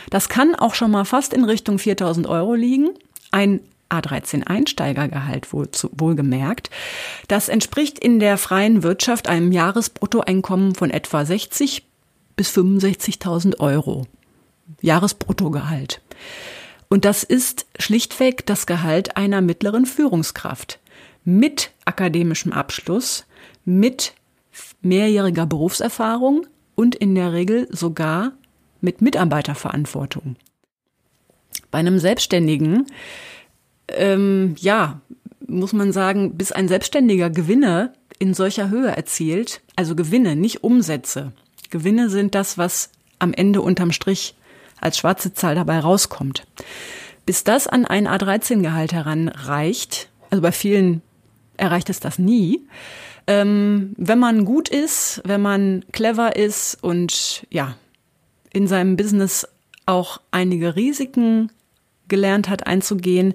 Das 0.09 0.29
kann 0.29 0.53
auch 0.53 0.75
schon 0.75 0.91
mal 0.91 1.05
fast 1.05 1.33
in 1.33 1.45
Richtung 1.45 1.79
4000 1.79 2.27
Euro 2.27 2.53
liegen. 2.53 2.89
Ein 3.31 3.61
A13 3.91 4.43
Einsteigergehalt 4.43 5.51
wohl, 5.53 5.69
zu, 5.71 5.89
wohlgemerkt. 5.93 6.69
Das 7.27 7.49
entspricht 7.49 7.99
in 7.99 8.19
der 8.19 8.37
freien 8.37 8.83
Wirtschaft 8.83 9.27
einem 9.27 9.51
Jahresbruttoeinkommen 9.51 10.75
von 10.75 10.89
etwa 10.89 11.25
60 11.25 11.85
bis 12.35 12.55
65.000 12.55 13.59
Euro. 13.59 14.07
Jahresbruttogehalt. 14.81 16.01
Und 16.89 17.05
das 17.05 17.23
ist 17.23 17.65
schlichtweg 17.79 18.45
das 18.45 18.65
Gehalt 18.65 19.17
einer 19.17 19.41
mittleren 19.41 19.85
Führungskraft 19.85 20.79
mit 21.23 21.71
akademischem 21.85 22.51
Abschluss, 22.51 23.25
mit 23.63 24.13
mehrjähriger 24.81 25.45
Berufserfahrung 25.45 26.47
und 26.75 26.95
in 26.95 27.15
der 27.15 27.31
Regel 27.31 27.67
sogar 27.71 28.33
mit 28.81 29.01
Mitarbeiterverantwortung. 29.01 30.35
Bei 31.69 31.79
einem 31.79 31.99
Selbstständigen 31.99 32.87
ähm, 33.95 34.55
ja, 34.57 35.01
muss 35.47 35.73
man 35.73 35.91
sagen, 35.91 36.37
bis 36.37 36.51
ein 36.51 36.67
Selbstständiger 36.67 37.29
Gewinne 37.29 37.93
in 38.19 38.33
solcher 38.33 38.69
Höhe 38.69 38.95
erzielt, 38.95 39.61
also 39.75 39.95
Gewinne, 39.95 40.35
nicht 40.35 40.63
Umsätze. 40.63 41.31
Gewinne 41.69 42.09
sind 42.09 42.35
das, 42.35 42.57
was 42.57 42.91
am 43.19 43.33
Ende 43.33 43.61
unterm 43.61 43.91
Strich 43.91 44.35
als 44.79 44.97
schwarze 44.97 45.33
Zahl 45.33 45.55
dabei 45.55 45.79
rauskommt. 45.79 46.45
Bis 47.25 47.43
das 47.43 47.67
an 47.67 47.85
ein 47.85 48.07
A13-Gehalt 48.07 48.93
heranreicht, 48.93 50.09
also 50.29 50.41
bei 50.41 50.51
vielen 50.51 51.01
erreicht 51.57 51.89
es 51.89 51.99
das 51.99 52.17
nie, 52.17 52.61
ähm, 53.27 53.93
wenn 53.97 54.19
man 54.19 54.45
gut 54.45 54.69
ist, 54.69 55.21
wenn 55.25 55.41
man 55.41 55.85
clever 55.91 56.35
ist 56.35 56.77
und 56.81 57.45
ja, 57.49 57.75
in 58.51 58.67
seinem 58.67 58.97
Business 58.97 59.47
auch 59.85 60.19
einige 60.31 60.75
Risiken 60.75 61.51
gelernt 62.11 62.47
hat 62.47 62.67
einzugehen, 62.67 63.33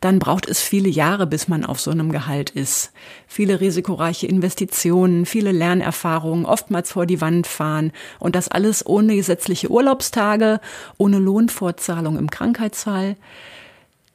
dann 0.00 0.18
braucht 0.18 0.48
es 0.48 0.62
viele 0.62 0.88
Jahre, 0.88 1.26
bis 1.26 1.48
man 1.48 1.66
auf 1.66 1.78
so 1.78 1.90
einem 1.90 2.10
Gehalt 2.10 2.48
ist. 2.48 2.92
Viele 3.26 3.60
risikoreiche 3.60 4.26
Investitionen, 4.26 5.26
viele 5.26 5.52
Lernerfahrungen, 5.52 6.46
oftmals 6.46 6.92
vor 6.92 7.04
die 7.04 7.20
Wand 7.20 7.46
fahren 7.46 7.92
und 8.18 8.34
das 8.34 8.48
alles 8.48 8.86
ohne 8.86 9.14
gesetzliche 9.14 9.70
Urlaubstage, 9.70 10.60
ohne 10.96 11.18
Lohnfortzahlung 11.18 12.16
im 12.16 12.30
Krankheitsfall. 12.30 13.16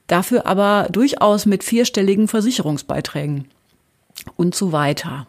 Dafür 0.07 0.47
aber 0.47 0.87
durchaus 0.89 1.45
mit 1.45 1.63
vierstelligen 1.63 2.27
Versicherungsbeiträgen 2.27 3.45
und 4.37 4.55
so 4.55 4.71
weiter. 4.71 5.27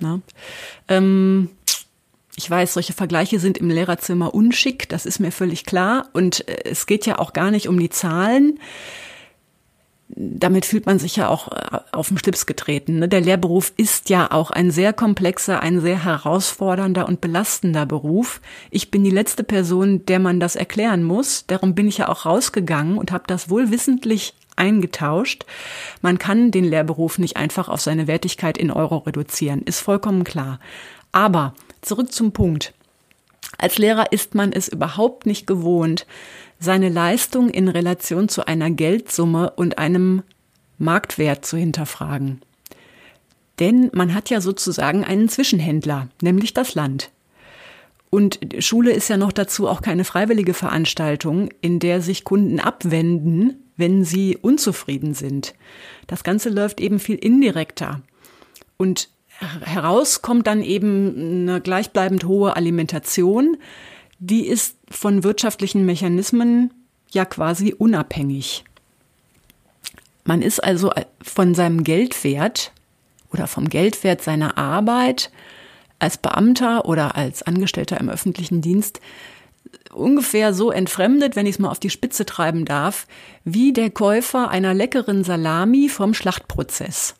Ne? 0.00 0.22
Ähm, 0.86 1.50
ich 2.38 2.48
weiß, 2.48 2.74
solche 2.74 2.92
Vergleiche 2.92 3.40
sind 3.40 3.58
im 3.58 3.68
Lehrerzimmer 3.68 4.32
unschick, 4.32 4.88
das 4.88 5.06
ist 5.06 5.18
mir 5.18 5.32
völlig 5.32 5.64
klar. 5.64 6.08
Und 6.12 6.48
äh, 6.48 6.70
es 6.70 6.86
geht 6.86 7.04
ja 7.04 7.18
auch 7.18 7.32
gar 7.32 7.50
nicht 7.50 7.68
um 7.68 7.78
die 7.80 7.90
Zahlen. 7.90 8.60
Damit 10.08 10.64
fühlt 10.64 10.86
man 10.86 11.00
sich 11.00 11.16
ja 11.16 11.28
auch 11.28 11.48
äh, 11.50 11.80
auf 11.90 12.08
den 12.08 12.18
Schlips 12.18 12.46
getreten. 12.46 13.00
Ne? 13.00 13.08
Der 13.08 13.20
Lehrberuf 13.20 13.72
ist 13.76 14.08
ja 14.08 14.30
auch 14.30 14.52
ein 14.52 14.70
sehr 14.70 14.92
komplexer, 14.92 15.60
ein 15.60 15.80
sehr 15.80 16.04
herausfordernder 16.04 17.08
und 17.08 17.20
belastender 17.20 17.86
Beruf. 17.86 18.40
Ich 18.70 18.92
bin 18.92 19.02
die 19.02 19.10
letzte 19.10 19.42
Person, 19.42 20.06
der 20.06 20.20
man 20.20 20.38
das 20.38 20.54
erklären 20.54 21.02
muss. 21.02 21.44
Darum 21.48 21.74
bin 21.74 21.88
ich 21.88 21.98
ja 21.98 22.08
auch 22.08 22.24
rausgegangen 22.24 22.98
und 22.98 23.10
habe 23.10 23.24
das 23.26 23.50
wohl 23.50 23.72
wissentlich 23.72 24.34
eingetauscht. 24.54 25.44
Man 26.02 26.20
kann 26.20 26.52
den 26.52 26.64
Lehrberuf 26.64 27.18
nicht 27.18 27.36
einfach 27.36 27.68
auf 27.68 27.80
seine 27.80 28.06
Wertigkeit 28.06 28.56
in 28.56 28.70
Euro 28.70 28.98
reduzieren, 28.98 29.62
ist 29.62 29.80
vollkommen 29.80 30.22
klar. 30.22 30.60
Aber 31.10 31.54
Zurück 31.82 32.12
zum 32.12 32.32
Punkt. 32.32 32.74
Als 33.56 33.78
Lehrer 33.78 34.12
ist 34.12 34.34
man 34.34 34.52
es 34.52 34.68
überhaupt 34.68 35.26
nicht 35.26 35.46
gewohnt, 35.46 36.06
seine 36.60 36.88
Leistung 36.88 37.50
in 37.50 37.68
Relation 37.68 38.28
zu 38.28 38.46
einer 38.46 38.70
Geldsumme 38.70 39.50
und 39.50 39.78
einem 39.78 40.22
Marktwert 40.78 41.44
zu 41.44 41.56
hinterfragen. 41.56 42.40
Denn 43.58 43.90
man 43.92 44.14
hat 44.14 44.30
ja 44.30 44.40
sozusagen 44.40 45.04
einen 45.04 45.28
Zwischenhändler, 45.28 46.08
nämlich 46.22 46.54
das 46.54 46.74
Land. 46.74 47.10
Und 48.10 48.38
Schule 48.60 48.92
ist 48.92 49.08
ja 49.08 49.16
noch 49.16 49.32
dazu 49.32 49.68
auch 49.68 49.82
keine 49.82 50.04
freiwillige 50.04 50.54
Veranstaltung, 50.54 51.50
in 51.60 51.78
der 51.78 52.00
sich 52.00 52.24
Kunden 52.24 52.60
abwenden, 52.60 53.56
wenn 53.76 54.04
sie 54.04 54.36
unzufrieden 54.40 55.14
sind. 55.14 55.54
Das 56.06 56.24
Ganze 56.24 56.48
läuft 56.48 56.80
eben 56.80 57.00
viel 57.00 57.16
indirekter. 57.16 58.00
Und 58.76 59.10
heraus 59.64 60.22
kommt 60.22 60.46
dann 60.46 60.62
eben 60.62 61.48
eine 61.48 61.60
gleichbleibend 61.60 62.24
hohe 62.24 62.56
Alimentation. 62.56 63.56
Die 64.18 64.46
ist 64.46 64.76
von 64.90 65.22
wirtschaftlichen 65.22 65.86
Mechanismen 65.86 66.72
ja 67.10 67.24
quasi 67.24 67.74
unabhängig. 67.76 68.64
Man 70.24 70.42
ist 70.42 70.62
also 70.62 70.92
von 71.22 71.54
seinem 71.54 71.84
Geldwert 71.84 72.72
oder 73.32 73.46
vom 73.46 73.68
Geldwert 73.68 74.22
seiner 74.22 74.58
Arbeit 74.58 75.30
als 75.98 76.18
Beamter 76.18 76.84
oder 76.84 77.16
als 77.16 77.42
Angestellter 77.42 77.98
im 77.98 78.08
öffentlichen 78.08 78.60
Dienst 78.60 79.00
ungefähr 79.92 80.54
so 80.54 80.70
entfremdet, 80.70 81.36
wenn 81.36 81.46
ich 81.46 81.56
es 81.56 81.58
mal 81.58 81.70
auf 81.70 81.80
die 81.80 81.90
Spitze 81.90 82.26
treiben 82.26 82.64
darf, 82.64 83.06
wie 83.44 83.72
der 83.72 83.90
Käufer 83.90 84.50
einer 84.50 84.74
leckeren 84.74 85.24
Salami 85.24 85.88
vom 85.88 86.14
Schlachtprozess. 86.14 87.14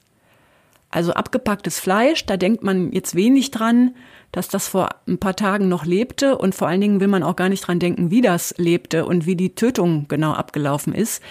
Also 0.90 1.12
abgepacktes 1.12 1.80
Fleisch, 1.80 2.24
da 2.24 2.36
denkt 2.36 2.62
man 2.62 2.92
jetzt 2.92 3.14
wenig 3.14 3.50
dran, 3.50 3.94
dass 4.32 4.48
das 4.48 4.68
vor 4.68 4.88
ein 5.06 5.18
paar 5.18 5.36
Tagen 5.36 5.68
noch 5.68 5.84
lebte 5.84 6.38
und 6.38 6.54
vor 6.54 6.68
allen 6.68 6.80
Dingen 6.80 7.00
will 7.00 7.08
man 7.08 7.22
auch 7.22 7.36
gar 7.36 7.50
nicht 7.50 7.66
dran 7.66 7.78
denken, 7.78 8.10
wie 8.10 8.22
das 8.22 8.54
lebte 8.56 9.04
und 9.04 9.26
wie 9.26 9.36
die 9.36 9.54
Tötung 9.54 10.06
genau 10.08 10.32
abgelaufen 10.32 10.94
ist. 10.94 11.22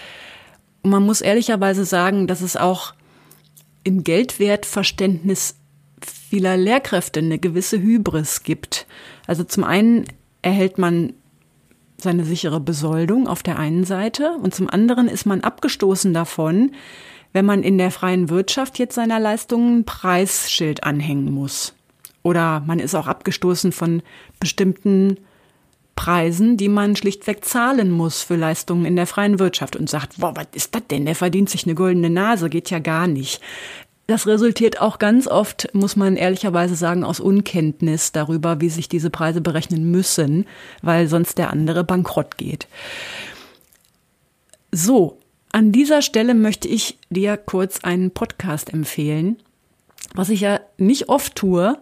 Und 0.83 0.91
man 0.91 1.03
muss 1.03 1.21
ehrlicherweise 1.21 1.85
sagen, 1.85 2.27
dass 2.27 2.41
es 2.41 2.55
auch 2.55 2.93
im 3.83 4.03
Geldwertverständnis 4.03 5.55
vieler 6.29 6.57
Lehrkräfte 6.57 7.19
eine 7.19 7.39
gewisse 7.39 7.79
Hybris 7.79 8.43
gibt. 8.43 8.85
Also 9.25 9.43
zum 9.43 9.63
einen 9.63 10.05
erhält 10.41 10.77
man 10.77 11.13
seine 11.97 12.25
sichere 12.25 12.59
Besoldung 12.59 13.27
auf 13.27 13.41
der 13.41 13.57
einen 13.57 13.83
Seite 13.83 14.33
und 14.33 14.53
zum 14.53 14.69
anderen 14.69 15.07
ist 15.07 15.25
man 15.25 15.41
abgestoßen 15.41 16.13
davon, 16.13 16.71
wenn 17.33 17.45
man 17.45 17.63
in 17.63 17.77
der 17.77 17.91
freien 17.91 18.29
Wirtschaft 18.29 18.79
jetzt 18.79 18.95
seiner 18.95 19.19
Leistungen 19.19 19.79
ein 19.79 19.85
Preisschild 19.85 20.83
anhängen 20.83 21.31
muss. 21.31 21.73
Oder 22.23 22.61
man 22.65 22.79
ist 22.79 22.95
auch 22.95 23.07
abgestoßen 23.07 23.71
von 23.71 24.01
bestimmten 24.39 25.17
Preisen, 25.95 26.57
die 26.57 26.69
man 26.69 26.95
schlichtweg 26.95 27.43
zahlen 27.43 27.91
muss 27.91 28.21
für 28.21 28.35
Leistungen 28.35 28.85
in 28.85 28.95
der 28.95 29.07
freien 29.07 29.39
Wirtschaft 29.39 29.75
und 29.75 29.89
sagt, 29.89 30.19
boah, 30.19 30.33
was 30.35 30.47
ist 30.53 30.75
das 30.75 30.83
denn? 30.89 31.05
Der 31.05 31.15
verdient 31.15 31.49
sich 31.49 31.65
eine 31.65 31.75
goldene 31.75 32.09
Nase, 32.09 32.49
geht 32.49 32.69
ja 32.69 32.79
gar 32.79 33.07
nicht. 33.07 33.41
Das 34.07 34.25
resultiert 34.25 34.79
auch 34.79 34.99
ganz 34.99 35.27
oft, 35.27 35.67
muss 35.73 35.97
man 35.97 36.15
ehrlicherweise 36.15 36.75
sagen, 36.75 37.03
aus 37.03 37.19
Unkenntnis 37.19 38.13
darüber, 38.13 38.61
wie 38.61 38.69
sich 38.69 38.87
diese 38.87 39.09
Preise 39.09 39.41
berechnen 39.41 39.91
müssen, 39.91 40.45
weil 40.81 41.09
sonst 41.09 41.37
der 41.37 41.49
andere 41.49 41.83
bankrott 41.83 42.37
geht. 42.37 42.67
So, 44.71 45.19
an 45.57 45.71
dieser 45.71 46.03
Stelle 46.03 46.35
möchte 46.35 46.67
ich 46.67 46.99
dir 47.09 47.35
kurz 47.35 47.79
einen 47.79 48.11
Podcast 48.11 48.71
empfehlen, 48.71 49.37
was 50.13 50.29
ich 50.29 50.41
ja 50.41 50.59
nicht 50.77 51.09
oft 51.09 51.33
tue, 51.33 51.79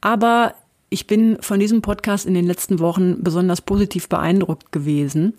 aber 0.00 0.54
ich 0.90 1.08
bin 1.08 1.36
von 1.40 1.58
diesem 1.58 1.82
Podcast 1.82 2.24
in 2.24 2.34
den 2.34 2.46
letzten 2.46 2.78
Wochen 2.78 3.24
besonders 3.24 3.62
positiv 3.62 4.08
beeindruckt 4.08 4.70
gewesen, 4.70 5.34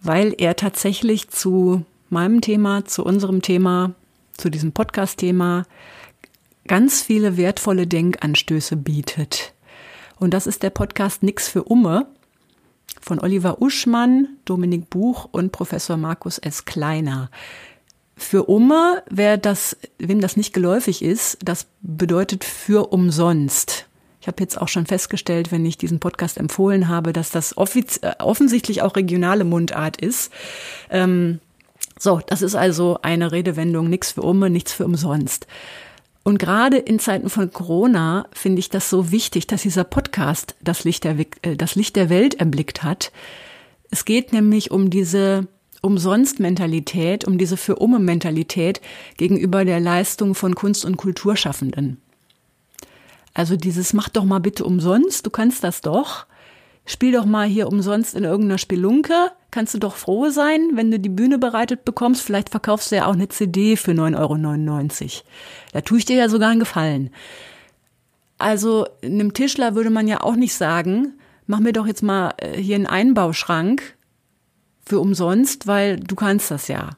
weil 0.00 0.34
er 0.38 0.56
tatsächlich 0.56 1.28
zu 1.28 1.84
meinem 2.08 2.40
Thema, 2.40 2.86
zu 2.86 3.04
unserem 3.04 3.42
Thema, 3.42 3.92
zu 4.38 4.48
diesem 4.48 4.72
Podcast-Thema 4.72 5.66
ganz 6.66 7.02
viele 7.02 7.36
wertvolle 7.36 7.86
Denkanstöße 7.86 8.76
bietet. 8.76 9.52
Und 10.18 10.32
das 10.32 10.46
ist 10.46 10.62
der 10.62 10.70
Podcast 10.70 11.22
Nix 11.22 11.46
für 11.46 11.64
Umme 11.64 12.06
von 13.00 13.20
Oliver 13.20 13.60
Uschmann, 13.60 14.28
Dominik 14.44 14.90
Buch 14.90 15.28
und 15.30 15.52
Professor 15.52 15.96
Markus 15.96 16.38
S. 16.38 16.64
Kleiner. 16.64 17.30
Für 18.16 18.44
Umme, 18.44 19.02
wer 19.10 19.36
das, 19.36 19.76
wem 19.98 20.20
das 20.20 20.36
nicht 20.36 20.52
geläufig 20.52 21.02
ist, 21.02 21.38
das 21.44 21.66
bedeutet 21.80 22.44
für 22.44 22.92
umsonst. 22.92 23.86
Ich 24.20 24.28
habe 24.28 24.40
jetzt 24.40 24.60
auch 24.60 24.68
schon 24.68 24.86
festgestellt, 24.86 25.50
wenn 25.50 25.66
ich 25.66 25.78
diesen 25.78 25.98
Podcast 25.98 26.38
empfohlen 26.38 26.86
habe, 26.86 27.12
dass 27.12 27.30
das 27.30 27.52
äh, 27.52 28.12
offensichtlich 28.20 28.82
auch 28.82 28.94
regionale 28.94 29.42
Mundart 29.42 30.00
ist. 30.00 30.32
Ähm, 30.90 31.40
so, 31.98 32.20
das 32.26 32.42
ist 32.42 32.54
also 32.54 32.98
eine 33.02 33.32
Redewendung, 33.32 33.88
nichts 33.88 34.12
für 34.12 34.22
Umme, 34.22 34.48
nichts 34.48 34.72
für 34.72 34.84
umsonst. 34.84 35.48
Und 36.24 36.38
gerade 36.38 36.76
in 36.76 36.98
Zeiten 36.98 37.28
von 37.28 37.52
Corona 37.52 38.26
finde 38.32 38.60
ich 38.60 38.68
das 38.68 38.88
so 38.88 39.10
wichtig, 39.10 39.46
dass 39.48 39.62
dieser 39.62 39.84
Podcast 39.84 40.54
das 40.62 40.84
Licht 40.84 41.04
der, 41.04 41.18
äh, 41.42 41.56
das 41.56 41.74
Licht 41.74 41.96
der 41.96 42.10
Welt 42.10 42.34
erblickt 42.34 42.82
hat. 42.82 43.12
Es 43.90 44.04
geht 44.04 44.32
nämlich 44.32 44.70
um 44.70 44.88
diese 44.88 45.48
Umsonst-Mentalität, 45.82 47.26
um 47.26 47.38
diese 47.38 47.56
Für-Umme-Mentalität 47.56 48.80
gegenüber 49.16 49.64
der 49.64 49.80
Leistung 49.80 50.36
von 50.36 50.54
Kunst- 50.54 50.84
und 50.84 50.96
Kulturschaffenden. 50.96 52.00
Also 53.34 53.56
dieses 53.56 53.92
mach 53.92 54.08
doch 54.08 54.24
mal 54.24 54.38
bitte 54.38 54.64
umsonst, 54.64 55.26
du 55.26 55.30
kannst 55.30 55.64
das 55.64 55.80
doch 55.80 56.26
spiel 56.84 57.12
doch 57.12 57.24
mal 57.24 57.46
hier 57.46 57.68
umsonst 57.68 58.14
in 58.14 58.24
irgendeiner 58.24 58.58
Spelunke. 58.58 59.32
Kannst 59.50 59.74
du 59.74 59.78
doch 59.78 59.96
froh 59.96 60.30
sein, 60.30 60.70
wenn 60.74 60.90
du 60.90 60.98
die 60.98 61.08
Bühne 61.08 61.38
bereitet 61.38 61.84
bekommst. 61.84 62.22
Vielleicht 62.22 62.48
verkaufst 62.48 62.90
du 62.90 62.96
ja 62.96 63.06
auch 63.06 63.12
eine 63.12 63.28
CD 63.28 63.76
für 63.76 63.92
9,99 63.92 65.02
Euro. 65.02 65.24
Da 65.72 65.80
tue 65.82 65.98
ich 65.98 66.04
dir 66.04 66.16
ja 66.16 66.28
sogar 66.28 66.50
einen 66.50 66.60
Gefallen. 66.60 67.10
Also 68.38 68.86
einem 69.04 69.34
Tischler 69.34 69.74
würde 69.74 69.90
man 69.90 70.08
ja 70.08 70.20
auch 70.22 70.34
nicht 70.34 70.54
sagen, 70.54 71.14
mach 71.46 71.60
mir 71.60 71.72
doch 71.72 71.86
jetzt 71.86 72.02
mal 72.02 72.34
äh, 72.38 72.60
hier 72.60 72.76
einen 72.76 72.86
Einbauschrank 72.86 73.96
für 74.84 74.98
umsonst, 74.98 75.66
weil 75.68 76.00
du 76.00 76.16
kannst 76.16 76.50
das 76.50 76.66
ja. 76.66 76.90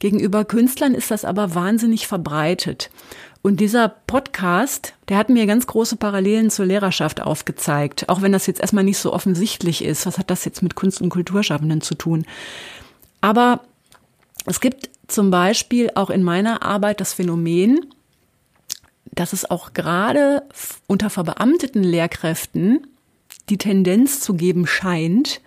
Gegenüber 0.00 0.44
Künstlern 0.44 0.94
ist 0.94 1.10
das 1.10 1.24
aber 1.24 1.54
wahnsinnig 1.54 2.06
verbreitet. 2.06 2.90
Und 3.42 3.60
dieser 3.60 3.88
Podcast, 3.88 4.94
der 5.08 5.16
hat 5.16 5.30
mir 5.30 5.46
ganz 5.46 5.66
große 5.66 5.96
Parallelen 5.96 6.50
zur 6.50 6.66
Lehrerschaft 6.66 7.22
aufgezeigt, 7.22 8.08
auch 8.08 8.20
wenn 8.20 8.32
das 8.32 8.46
jetzt 8.46 8.60
erstmal 8.60 8.84
nicht 8.84 8.98
so 8.98 9.12
offensichtlich 9.12 9.82
ist. 9.82 10.04
Was 10.04 10.18
hat 10.18 10.30
das 10.30 10.44
jetzt 10.44 10.62
mit 10.62 10.74
Kunst- 10.74 11.00
und 11.00 11.08
Kulturschaffenden 11.08 11.80
zu 11.80 11.94
tun? 11.94 12.26
Aber 13.22 13.60
es 14.44 14.60
gibt 14.60 14.90
zum 15.08 15.30
Beispiel 15.30 15.90
auch 15.94 16.10
in 16.10 16.22
meiner 16.22 16.62
Arbeit 16.62 17.00
das 17.00 17.14
Phänomen, 17.14 17.86
dass 19.12 19.32
es 19.32 19.50
auch 19.50 19.72
gerade 19.72 20.42
unter 20.86 21.10
verbeamteten 21.10 21.82
Lehrkräften 21.82 22.86
die 23.48 23.58
Tendenz 23.58 24.20
zu 24.20 24.34
geben 24.34 24.66
scheint, 24.66 25.40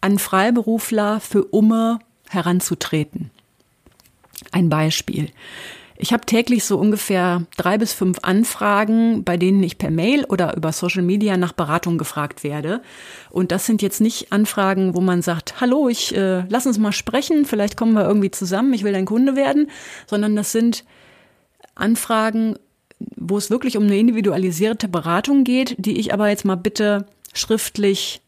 an 0.00 0.18
Freiberufler 0.18 1.20
für 1.20 1.44
Umme 1.44 1.98
heranzutreten. 2.28 3.30
Ein 4.50 4.68
Beispiel. 4.68 5.30
Ich 5.96 6.12
habe 6.12 6.26
täglich 6.26 6.64
so 6.64 6.78
ungefähr 6.78 7.42
drei 7.56 7.78
bis 7.78 7.92
fünf 7.92 8.18
Anfragen, 8.22 9.24
bei 9.24 9.36
denen 9.36 9.62
ich 9.62 9.78
per 9.78 9.90
Mail 9.90 10.24
oder 10.24 10.56
über 10.56 10.72
Social 10.72 11.02
Media 11.02 11.36
nach 11.36 11.52
Beratung 11.52 11.98
gefragt 11.98 12.44
werde. 12.44 12.82
Und 13.30 13.52
das 13.52 13.66
sind 13.66 13.82
jetzt 13.82 14.00
nicht 14.00 14.32
Anfragen, 14.32 14.94
wo 14.94 15.00
man 15.00 15.22
sagt, 15.22 15.60
hallo, 15.60 15.88
ich 15.88 16.14
äh, 16.16 16.44
lass 16.48 16.66
uns 16.66 16.78
mal 16.78 16.92
sprechen, 16.92 17.44
vielleicht 17.44 17.76
kommen 17.76 17.92
wir 17.92 18.06
irgendwie 18.06 18.30
zusammen, 18.30 18.72
ich 18.72 18.84
will 18.84 18.92
dein 18.92 19.06
Kunde 19.06 19.36
werden, 19.36 19.68
sondern 20.06 20.34
das 20.34 20.52
sind 20.52 20.84
Anfragen, 21.74 22.56
wo 23.16 23.36
es 23.36 23.50
wirklich 23.50 23.76
um 23.76 23.84
eine 23.84 23.98
individualisierte 23.98 24.88
Beratung 24.88 25.44
geht, 25.44 25.76
die 25.78 25.98
ich 25.98 26.12
aber 26.12 26.28
jetzt 26.28 26.44
mal 26.44 26.56
bitte 26.56 27.06
schriftlich 27.32 28.20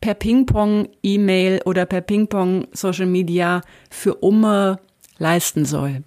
per 0.00 0.14
Ping-Pong 0.14 0.88
E-Mail 1.02 1.62
oder 1.64 1.86
per 1.86 2.00
Ping-Pong 2.00 2.66
Social 2.72 3.06
Media 3.06 3.62
für 3.88 4.16
Umme 4.16 4.78
leisten 5.18 5.64
soll. 5.64 6.02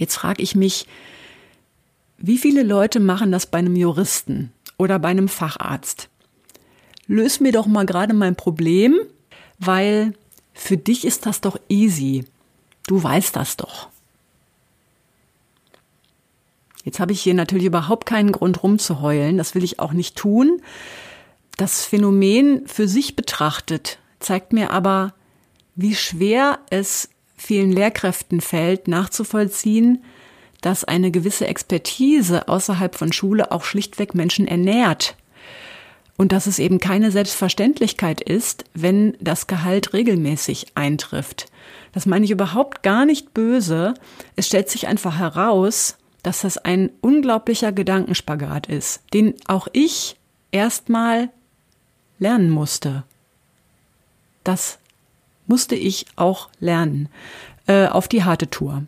Jetzt 0.00 0.16
frage 0.16 0.42
ich 0.42 0.54
mich, 0.54 0.86
wie 2.16 2.38
viele 2.38 2.62
Leute 2.62 3.00
machen 3.00 3.30
das 3.30 3.44
bei 3.44 3.58
einem 3.58 3.76
Juristen 3.76 4.50
oder 4.78 4.98
bei 4.98 5.08
einem 5.08 5.28
Facharzt? 5.28 6.08
Löse 7.06 7.42
mir 7.42 7.52
doch 7.52 7.66
mal 7.66 7.84
gerade 7.84 8.14
mein 8.14 8.34
Problem, 8.34 8.98
weil 9.58 10.14
für 10.54 10.78
dich 10.78 11.04
ist 11.04 11.26
das 11.26 11.42
doch 11.42 11.60
easy. 11.68 12.24
Du 12.86 13.02
weißt 13.02 13.36
das 13.36 13.58
doch. 13.58 13.90
Jetzt 16.82 16.98
habe 16.98 17.12
ich 17.12 17.20
hier 17.20 17.34
natürlich 17.34 17.66
überhaupt 17.66 18.06
keinen 18.06 18.32
Grund 18.32 18.62
rumzuheulen, 18.62 19.36
das 19.36 19.54
will 19.54 19.64
ich 19.64 19.80
auch 19.80 19.92
nicht 19.92 20.16
tun. 20.16 20.62
Das 21.58 21.84
Phänomen 21.84 22.66
für 22.66 22.88
sich 22.88 23.16
betrachtet 23.16 23.98
zeigt 24.18 24.54
mir 24.54 24.70
aber, 24.70 25.12
wie 25.74 25.94
schwer 25.94 26.60
es 26.70 27.10
vielen 27.40 27.72
Lehrkräften 27.72 28.40
fällt, 28.40 28.86
nachzuvollziehen, 28.86 30.04
dass 30.60 30.84
eine 30.84 31.10
gewisse 31.10 31.46
Expertise 31.46 32.48
außerhalb 32.48 32.94
von 32.94 33.12
Schule 33.12 33.50
auch 33.50 33.64
schlichtweg 33.64 34.14
Menschen 34.14 34.46
ernährt. 34.46 35.16
Und 36.16 36.32
dass 36.32 36.46
es 36.46 36.58
eben 36.58 36.80
keine 36.80 37.10
Selbstverständlichkeit 37.10 38.20
ist, 38.20 38.64
wenn 38.74 39.16
das 39.20 39.46
Gehalt 39.46 39.94
regelmäßig 39.94 40.66
eintrifft. 40.74 41.46
Das 41.92 42.04
meine 42.04 42.26
ich 42.26 42.30
überhaupt 42.30 42.82
gar 42.82 43.06
nicht 43.06 43.32
böse. 43.32 43.94
Es 44.36 44.46
stellt 44.46 44.68
sich 44.68 44.86
einfach 44.86 45.18
heraus, 45.18 45.96
dass 46.22 46.42
das 46.42 46.58
ein 46.58 46.90
unglaublicher 47.00 47.72
Gedankenspagat 47.72 48.66
ist, 48.66 49.02
den 49.14 49.34
auch 49.46 49.66
ich 49.72 50.16
erstmal 50.52 51.30
lernen 52.18 52.50
musste. 52.50 53.04
Das 54.44 54.79
musste 55.50 55.74
ich 55.74 56.06
auch 56.14 56.48
lernen 56.60 57.08
äh, 57.66 57.88
auf 57.88 58.08
die 58.08 58.24
harte 58.24 58.48
Tour. 58.48 58.84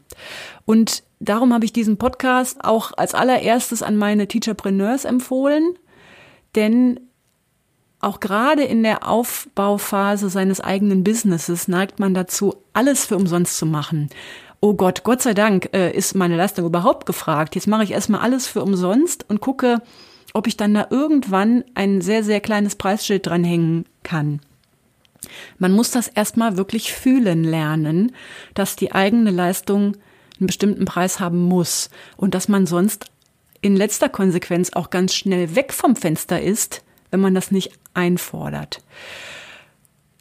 Und 0.65 1.03
darum 1.21 1.53
habe 1.53 1.65
ich 1.65 1.73
diesen 1.73 1.99
Podcast 1.99 2.65
auch 2.65 2.93
als 2.97 3.15
allererstes 3.15 3.83
an 3.83 3.97
meine 3.97 4.29
Teacherpreneurs 4.29 5.05
empfohlen, 5.05 5.75
denn 6.55 7.01
auch 8.01 8.21
gerade 8.21 8.63
in 8.63 8.83
der 8.85 9.09
Aufbauphase 9.09 10.29
seines 10.29 10.61
eigenen 10.61 11.03
Businesses 11.05 11.69
neigt 11.69 11.99
man 11.99 12.15
dazu, 12.15 12.55
alles 12.73 13.05
für 13.05 13.17
umsonst 13.17 13.59
zu 13.59 13.67
machen. 13.67 14.09
Oh 14.61 14.75
Gott, 14.75 15.03
Gott 15.03 15.21
sei 15.21 15.35
Dank 15.35 15.71
äh, 15.73 15.91
ist 15.93 16.15
meine 16.15 16.37
Leistung 16.37 16.65
überhaupt 16.65 17.07
gefragt. 17.07 17.57
Jetzt 17.57 17.67
mache 17.67 17.83
ich 17.83 17.91
erstmal 17.91 18.21
alles 18.21 18.47
für 18.47 18.63
umsonst 18.63 19.29
und 19.29 19.41
gucke, 19.41 19.83
ob 20.33 20.47
ich 20.47 20.57
dann 20.57 20.75
da 20.75 20.87
irgendwann 20.91 21.65
ein 21.75 22.01
sehr, 22.01 22.23
sehr 22.23 22.41
kleines 22.41 22.77
Preisschild 22.77 23.27
dranhängen 23.27 23.85
kann. 24.05 24.41
Man 25.59 25.73
muss 25.73 25.91
das 25.91 26.09
erstmal 26.09 26.57
wirklich 26.57 26.93
fühlen 26.93 27.45
lernen, 27.45 28.13
dass 28.55 28.77
die 28.77 28.93
eigene 28.93 29.31
Leistung 29.31 29.97
einen 30.39 30.47
bestimmten 30.47 30.85
Preis 30.85 31.21
haben 31.21 31.43
muss 31.43 31.91
und 32.17 32.35
dass 32.35 32.49
man 32.49 32.67
sonst 32.67 33.07
in 33.61 33.77
letzter 33.77 34.09
Konsequenz 34.09 34.73
auch 34.73 34.91
ganz 34.91 35.15
schnell 35.15 35.55
weg 35.55 35.73
vom 35.73 35.95
Fenster 35.97 36.43
ist, 36.43 36.83
wenn 37.11 37.21
man 37.21 37.35
das 37.35 37.51
nicht 37.51 37.73
einfordert. 37.95 38.83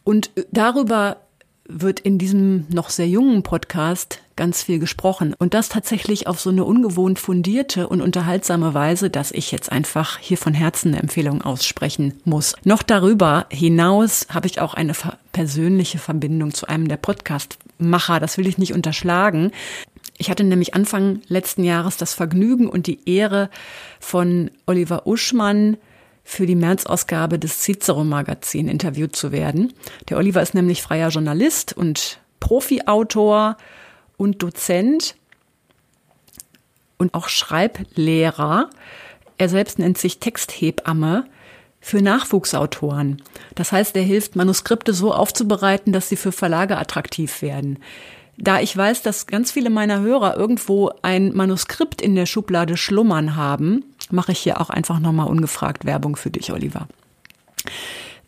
Und 0.04 0.30
darüber 0.50 1.18
wird 1.68 2.00
in 2.00 2.18
diesem 2.18 2.66
noch 2.68 2.90
sehr 2.90 3.08
jungen 3.08 3.42
Podcast 3.42 4.21
ganz 4.36 4.62
viel 4.62 4.78
gesprochen. 4.78 5.34
Und 5.38 5.54
das 5.54 5.68
tatsächlich 5.68 6.26
auf 6.26 6.40
so 6.40 6.50
eine 6.50 6.64
ungewohnt 6.64 7.18
fundierte 7.18 7.88
und 7.88 8.00
unterhaltsame 8.00 8.74
Weise, 8.74 9.10
dass 9.10 9.32
ich 9.32 9.52
jetzt 9.52 9.70
einfach 9.70 10.18
hier 10.18 10.38
von 10.38 10.54
Herzen 10.54 10.88
eine 10.88 11.02
Empfehlung 11.02 11.42
aussprechen 11.42 12.14
muss. 12.24 12.54
Noch 12.64 12.82
darüber 12.82 13.46
hinaus 13.50 14.26
habe 14.30 14.46
ich 14.46 14.60
auch 14.60 14.74
eine 14.74 14.94
persönliche 15.32 15.98
Verbindung 15.98 16.54
zu 16.54 16.66
einem 16.66 16.88
der 16.88 16.96
Podcast-Macher. 16.96 18.20
Das 18.20 18.38
will 18.38 18.46
ich 18.46 18.58
nicht 18.58 18.74
unterschlagen. 18.74 19.52
Ich 20.18 20.30
hatte 20.30 20.44
nämlich 20.44 20.74
Anfang 20.74 21.20
letzten 21.28 21.64
Jahres 21.64 21.96
das 21.96 22.14
Vergnügen 22.14 22.68
und 22.68 22.86
die 22.86 23.00
Ehre 23.06 23.50
von 24.00 24.50
Oliver 24.66 25.06
Uschmann 25.06 25.76
für 26.24 26.46
die 26.46 26.54
März-Ausgabe 26.54 27.38
des 27.38 27.60
Cicero-Magazin 27.60 28.68
interviewt 28.68 29.16
zu 29.16 29.32
werden. 29.32 29.72
Der 30.08 30.18
Oliver 30.18 30.40
ist 30.40 30.54
nämlich 30.54 30.82
freier 30.82 31.08
Journalist 31.08 31.76
und 31.76 32.20
Profi-Autor 32.40 33.56
und 34.22 34.40
Dozent 34.42 35.16
und 36.96 37.12
auch 37.12 37.28
Schreiblehrer. 37.28 38.70
Er 39.36 39.48
selbst 39.48 39.80
nennt 39.80 39.98
sich 39.98 40.20
Texthebamme 40.20 41.26
für 41.80 42.00
Nachwuchsautoren. 42.00 43.20
Das 43.56 43.72
heißt, 43.72 43.96
er 43.96 44.04
hilft, 44.04 44.36
Manuskripte 44.36 44.94
so 44.94 45.12
aufzubereiten, 45.12 45.92
dass 45.92 46.08
sie 46.08 46.16
für 46.16 46.30
Verlage 46.30 46.78
attraktiv 46.78 47.42
werden. 47.42 47.80
Da 48.38 48.60
ich 48.60 48.74
weiß, 48.76 49.02
dass 49.02 49.26
ganz 49.26 49.50
viele 49.50 49.68
meiner 49.68 50.00
Hörer 50.00 50.36
irgendwo 50.36 50.92
ein 51.02 51.34
Manuskript 51.34 52.00
in 52.00 52.14
der 52.14 52.26
Schublade 52.26 52.76
schlummern 52.76 53.34
haben, 53.34 53.84
mache 54.10 54.30
ich 54.30 54.38
hier 54.38 54.60
auch 54.60 54.70
einfach 54.70 55.00
nochmal 55.00 55.26
ungefragt 55.26 55.84
Werbung 55.84 56.14
für 56.14 56.30
dich, 56.30 56.52
Oliver. 56.52 56.86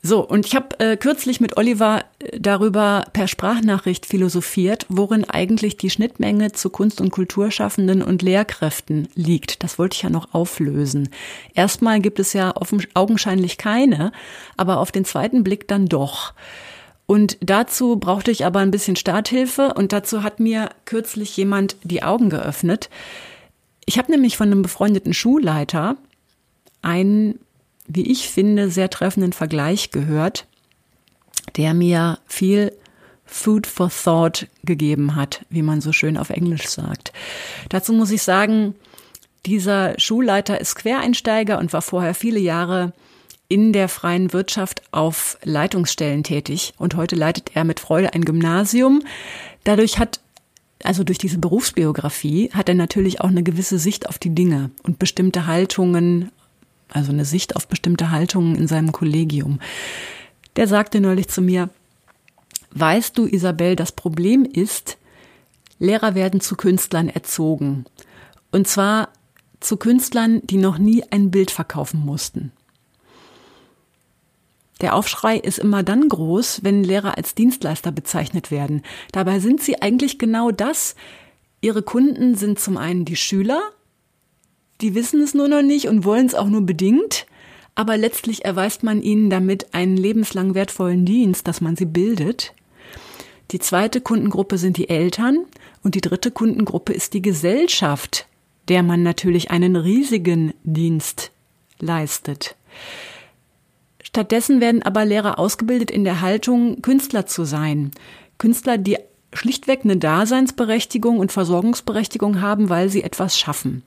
So, 0.07 0.21
und 0.21 0.45
ich 0.45 0.55
habe 0.55 0.79
äh, 0.81 0.99
kürzlich 0.99 1.41
mit 1.41 1.57
Oliver 1.57 2.05
äh, 2.19 2.39
darüber 2.39 3.07
per 3.15 3.27
Sprachnachricht 3.27 4.05
philosophiert, 4.05 4.85
worin 4.91 5.25
eigentlich 5.25 5.79
die 5.79 5.89
Schnittmenge 5.89 6.53
zu 6.53 6.69
Kunst- 6.69 7.01
und 7.01 7.09
Kulturschaffenden 7.11 8.03
und 8.03 8.21
Lehrkräften 8.21 9.09
liegt. 9.15 9.63
Das 9.63 9.79
wollte 9.79 9.95
ich 9.97 10.03
ja 10.03 10.11
noch 10.11 10.35
auflösen. 10.35 11.09
Erstmal 11.55 12.01
gibt 12.01 12.19
es 12.19 12.35
ja 12.35 12.53
augenscheinlich 12.93 13.57
keine, 13.57 14.13
aber 14.59 14.79
auf 14.79 14.93
den 14.93 15.07
zweiten 15.07 15.43
Blick 15.43 15.69
dann 15.69 15.87
doch. 15.87 16.35
Und 17.07 17.39
dazu 17.41 17.97
brauchte 17.97 18.31
ich 18.31 18.45
aber 18.45 18.61
ein 18.61 18.71
bisschen 18.71 18.97
Starthilfe 18.97 19.73
und 19.73 19.95
dazu 19.95 20.23
hat 20.23 20.39
mir 20.39 20.69
kürzlich 20.85 21.35
jemand 21.35 21.77
die 21.83 22.03
Augen 22.03 22.29
geöffnet. 22.29 22.91
Ich 23.87 23.97
habe 23.97 24.13
nämlich 24.13 24.37
von 24.37 24.53
einem 24.53 24.61
befreundeten 24.61 25.15
Schulleiter 25.15 25.97
einen 26.83 27.39
wie 27.87 28.11
ich 28.11 28.29
finde, 28.29 28.71
sehr 28.71 28.91
treffenden 28.91 29.33
Vergleich 29.33 29.91
gehört, 29.91 30.47
der 31.57 31.75
mir 31.75 32.19
viel 32.27 32.73
Food 33.27 33.67
for 33.67 33.91
Thought 33.91 34.49
gegeben 34.65 35.17
hat, 35.17 35.45
wie 35.51 35.63
man 35.63 35.81
so 35.81 35.93
schön 35.93 36.17
auf 36.17 36.31
Englisch 36.31 36.69
sagt. 36.69 37.13
Dazu 37.69 37.93
muss 37.93 38.11
ich 38.11 38.23
sagen, 38.23 38.75
dieser 39.47 39.99
Schulleiter 39.99 40.61
ist 40.61 40.77
Quereinsteiger 40.77 41.59
und 41.59 41.73
war 41.73 41.83
vorher 41.83 42.15
viele 42.15 42.39
Jahre 42.39 42.93
in 43.49 43.73
der 43.73 43.89
freien 43.89 44.33
Wirtschaft 44.33 44.83
auf 44.91 45.39
Leitungsstellen 45.43 46.23
tätig 46.23 46.73
und 46.79 46.97
heute 46.97 47.15
leitet 47.15 47.55
er 47.55 47.65
mit 47.65 47.81
Freude 47.81 48.15
ein 48.15 48.25
Gymnasium. 48.25 49.03
Dadurch 49.65 49.99
hat 49.99 50.21
also 50.83 51.03
durch 51.03 51.19
diese 51.19 51.39
Berufsbiografie 51.39 52.51
hat 52.53 52.69
er 52.69 52.75
natürlich 52.75 53.21
auch 53.21 53.29
eine 53.29 53.43
gewisse 53.43 53.79
Sicht 53.79 54.09
auf 54.09 54.19
die 54.19 54.35
Dinge 54.35 54.71
und 54.83 54.99
bestimmte 54.99 55.47
Haltungen, 55.47 56.31
also 56.95 57.13
eine 57.13 57.25
Sicht 57.25 57.57
auf 57.57 57.69
bestimmte 57.69 58.11
Haltungen 58.11 58.57
in 58.57 58.69
seinem 58.69 58.93
Kollegium. 58.93 59.61
Der 60.57 60.69
sagte 60.69 61.01
neulich 61.01 61.29
zu 61.29 61.43
mir, 61.43 61.69
weißt 62.71 63.19
du, 63.19 63.27
Isabel, 63.27 63.77
das 63.77 63.93
Problem 63.93 64.45
ist, 64.45 64.97
Lehrer 65.79 66.15
werden 66.15 66.41
zu 66.41 66.57
Künstlern 66.57 67.09
erzogen. 67.09 67.85
Und 68.53 68.69
zwar 68.69 69.09
zu 69.61 69.77
Künstlern, 69.77 70.41
die 70.45 70.57
noch 70.57 70.79
nie 70.79 71.03
ein 71.11 71.31
Bild 71.31 71.51
verkaufen 71.51 72.01
mussten. 72.05 72.53
Der 74.81 74.95
Aufschrei 74.95 75.37
ist 75.37 75.59
immer 75.59 75.83
dann 75.83 76.09
groß, 76.09 76.61
wenn 76.63 76.85
Lehrer 76.85 77.17
als 77.17 77.35
Dienstleister 77.35 77.93
bezeichnet 77.93 78.51
werden. 78.51 78.83
Dabei 79.13 79.41
sind 79.41 79.63
sie 79.63 79.81
eigentlich 79.81 80.19
genau 80.19 80.51
das. 80.51 80.95
Ihre 81.61 81.83
Kunden 81.83 82.35
sind 82.35 82.59
zum 82.59 82.77
einen 82.77 83.05
die 83.05 83.17
Schüler, 83.17 83.63
die 84.81 84.95
wissen 84.95 85.21
es 85.21 85.35
nur 85.35 85.49
noch 85.49 85.63
nicht 85.63 85.89
und 85.89 86.05
wollen 86.05 86.27
es 86.27 86.35
auch 86.35 86.49
nur 86.49 86.63
bedingt, 86.63 87.27
aber 87.75 87.97
letztlich 87.97 88.45
erweist 88.45 88.83
man 88.83 89.03
ihnen 89.03 89.31
damit 89.31 89.75
einen 89.75 89.97
lebenslang 89.97 90.55
wertvollen 90.55 91.05
Dienst, 91.05 91.49
dass 91.49 91.61
man 91.61 91.77
sie 91.77 91.87
bildet. 91.87 92.55
Die 93.51 93.59
zweite 93.59 94.01
Kundengruppe 94.01 94.59
sind 94.59 94.77
die 94.77 94.89
Eltern 94.89 95.39
und 95.83 95.95
die 95.95 96.01
dritte 96.01 96.31
Kundengruppe 96.31 96.93
ist 96.93 97.15
die 97.15 97.23
Gesellschaft, 97.23 98.27
der 98.69 98.83
man 98.83 99.03
natürlich 99.03 99.51
einen 99.51 99.77
riesigen 99.77 100.55
Dienst 100.63 101.31
leistet. 101.79 102.57
Stattdessen 104.03 104.61
werden 104.61 104.83
aber 104.83 105.05
Lehrer 105.05 105.39
ausgebildet 105.39 105.91
in 105.91 106.05
der 106.05 106.21
Haltung, 106.21 106.81
Künstler 106.83 107.27
zu 107.27 107.45
sein. 107.45 107.91
Künstler, 108.39 108.79
die 108.79 108.99
schlichtweg 109.33 109.81
eine 109.85 109.97
Daseinsberechtigung 109.97 111.19
und 111.19 111.33
Versorgungsberechtigung 111.33 112.41
haben, 112.41 112.69
weil 112.69 112.89
sie 112.89 113.03
etwas 113.03 113.39
schaffen. 113.39 113.83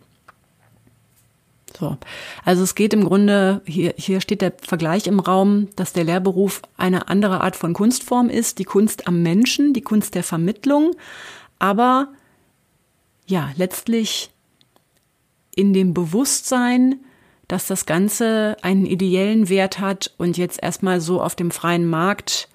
So. 1.78 1.98
Also 2.44 2.64
es 2.64 2.76
geht 2.76 2.94
im 2.94 3.04
Grunde, 3.04 3.62
hier, 3.66 3.94
hier 3.98 4.22
steht 4.22 4.42
der 4.42 4.54
Vergleich 4.62 5.06
im 5.06 5.20
Raum, 5.20 5.68
dass 5.76 5.94
der 5.94 6.06
Lehrberuf 6.06 6.62
eine 6.76 7.08
andere 7.08 7.42
Art 7.42 7.56
von 7.56 7.74
Kunstform 7.74 8.30
ist, 8.30 8.58
die 8.60 8.64
Kunst 8.64 9.08
am 9.08 9.22
Menschen, 9.22 9.74
die 9.74 9.82
Kunst 9.82 10.16
der 10.16 10.24
Vermittlung, 10.24 10.96
aber 11.60 12.10
ja, 13.28 13.52
letztlich 13.58 14.32
in 15.56 15.74
dem 15.74 15.94
Bewusstsein, 15.94 17.00
dass 17.48 17.68
das 17.68 17.86
Ganze 17.86 18.58
einen 18.62 18.86
ideellen 18.86 19.50
Wert 19.50 19.80
hat 19.80 20.14
und 20.18 20.38
jetzt 20.38 20.62
erstmal 20.62 21.02
so 21.02 21.22
auf 21.22 21.36
dem 21.36 21.52
freien 21.52 21.88
Markt 21.88 22.50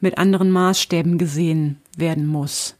mit 0.00 0.18
anderen 0.18 0.50
Maßstäben 0.50 1.18
gesehen 1.18 1.80
werden 1.96 2.26
muss. 2.26 2.76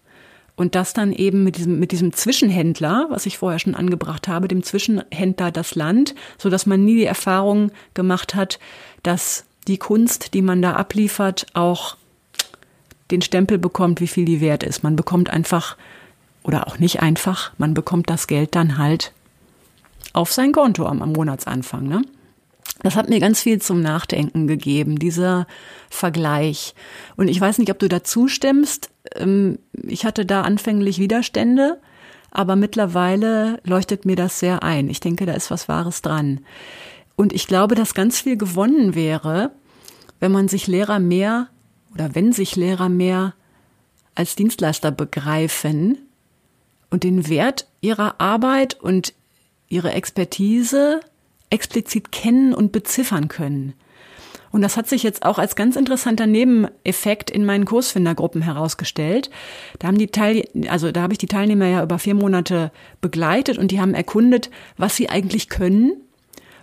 Und 0.60 0.74
das 0.74 0.92
dann 0.92 1.14
eben 1.14 1.42
mit 1.42 1.56
diesem, 1.56 1.78
mit 1.78 1.90
diesem 1.90 2.12
Zwischenhändler, 2.12 3.06
was 3.08 3.24
ich 3.24 3.38
vorher 3.38 3.58
schon 3.58 3.74
angebracht 3.74 4.28
habe, 4.28 4.46
dem 4.46 4.62
Zwischenhändler 4.62 5.50
das 5.50 5.74
Land, 5.74 6.14
so 6.36 6.50
dass 6.50 6.66
man 6.66 6.84
nie 6.84 6.96
die 6.96 7.06
Erfahrung 7.06 7.72
gemacht 7.94 8.34
hat, 8.34 8.58
dass 9.02 9.46
die 9.68 9.78
Kunst, 9.78 10.34
die 10.34 10.42
man 10.42 10.60
da 10.60 10.74
abliefert, 10.74 11.46
auch 11.54 11.96
den 13.10 13.22
Stempel 13.22 13.56
bekommt, 13.56 14.02
wie 14.02 14.06
viel 14.06 14.26
die 14.26 14.42
wert 14.42 14.62
ist. 14.62 14.82
Man 14.82 14.96
bekommt 14.96 15.30
einfach, 15.30 15.78
oder 16.42 16.66
auch 16.66 16.78
nicht 16.78 17.00
einfach, 17.00 17.52
man 17.56 17.72
bekommt 17.72 18.10
das 18.10 18.26
Geld 18.26 18.54
dann 18.54 18.76
halt 18.76 19.14
auf 20.12 20.30
sein 20.30 20.52
Konto 20.52 20.84
am, 20.84 21.00
am 21.00 21.12
Monatsanfang. 21.12 21.88
Ne? 21.88 22.02
Das 22.82 22.96
hat 22.96 23.10
mir 23.10 23.20
ganz 23.20 23.42
viel 23.42 23.60
zum 23.60 23.82
Nachdenken 23.82 24.46
gegeben, 24.46 24.98
dieser 24.98 25.46
Vergleich. 25.90 26.74
Und 27.16 27.28
ich 27.28 27.40
weiß 27.40 27.58
nicht, 27.58 27.70
ob 27.70 27.78
du 27.78 27.88
dazu 27.88 28.28
stimmst. 28.28 28.90
Ähm, 29.14 29.58
ich 29.72 30.04
hatte 30.04 30.24
da 30.24 30.42
anfänglich 30.42 30.98
Widerstände, 30.98 31.78
aber 32.30 32.56
mittlerweile 32.56 33.60
leuchtet 33.64 34.06
mir 34.06 34.16
das 34.16 34.38
sehr 34.38 34.62
ein. 34.62 34.88
Ich 34.88 35.00
denke, 35.00 35.26
da 35.26 35.32
ist 35.32 35.50
was 35.50 35.68
Wahres 35.68 36.00
dran. 36.00 36.40
Und 37.16 37.32
ich 37.32 37.46
glaube, 37.46 37.74
dass 37.74 37.92
ganz 37.92 38.20
viel 38.20 38.36
gewonnen 38.36 38.94
wäre, 38.94 39.50
wenn 40.20 40.32
man 40.32 40.48
sich 40.48 40.66
Lehrer 40.66 41.00
mehr 41.00 41.48
oder 41.92 42.14
wenn 42.14 42.32
sich 42.32 42.56
Lehrer 42.56 42.88
mehr 42.88 43.34
als 44.14 44.36
Dienstleister 44.36 44.90
begreifen 44.90 45.98
und 46.88 47.04
den 47.04 47.28
Wert 47.28 47.66
ihrer 47.80 48.20
Arbeit 48.20 48.80
und 48.80 49.12
ihre 49.68 49.92
Expertise 49.92 51.00
explizit 51.50 52.12
kennen 52.12 52.54
und 52.54 52.72
beziffern 52.72 53.28
können. 53.28 53.74
Und 54.52 54.62
das 54.62 54.76
hat 54.76 54.88
sich 54.88 55.02
jetzt 55.02 55.24
auch 55.24 55.38
als 55.38 55.54
ganz 55.54 55.76
interessanter 55.76 56.26
Nebeneffekt 56.26 57.30
in 57.30 57.44
meinen 57.44 57.64
Kursfindergruppen 57.64 58.42
herausgestellt. 58.42 59.30
Da 59.78 59.88
haben 59.88 59.98
die 59.98 60.08
Teil, 60.08 60.44
also 60.68 60.90
da 60.90 61.02
habe 61.02 61.12
ich 61.12 61.18
die 61.18 61.26
Teilnehmer 61.26 61.66
ja 61.66 61.82
über 61.82 61.98
vier 61.98 62.14
Monate 62.14 62.72
begleitet 63.00 63.58
und 63.58 63.70
die 63.70 63.80
haben 63.80 63.94
erkundet, 63.94 64.50
was 64.76 64.96
sie 64.96 65.08
eigentlich 65.08 65.48
können 65.48 65.92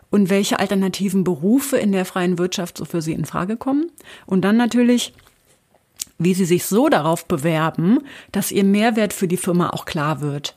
und 0.10 0.30
welche 0.30 0.60
alternativen 0.60 1.24
Berufe 1.24 1.78
in 1.78 1.92
der 1.92 2.06
freien 2.06 2.38
Wirtschaft 2.38 2.78
so 2.78 2.86
für 2.86 3.02
sie 3.02 3.14
in 3.14 3.26
Frage 3.26 3.56
kommen. 3.56 3.90
Und 4.26 4.42
dann 4.42 4.58
natürlich, 4.58 5.14
wie 6.18 6.34
sie 6.34 6.46
sich 6.46 6.66
so 6.66 6.90
darauf 6.90 7.26
bewerben, 7.26 8.00
dass 8.34 8.52
ihr 8.52 8.64
Mehrwert 8.66 9.14
für 9.14 9.28
die 9.30 9.38
Firma 9.38 9.70
auch 9.70 9.86
klar 9.86 10.20
wird 10.20 10.56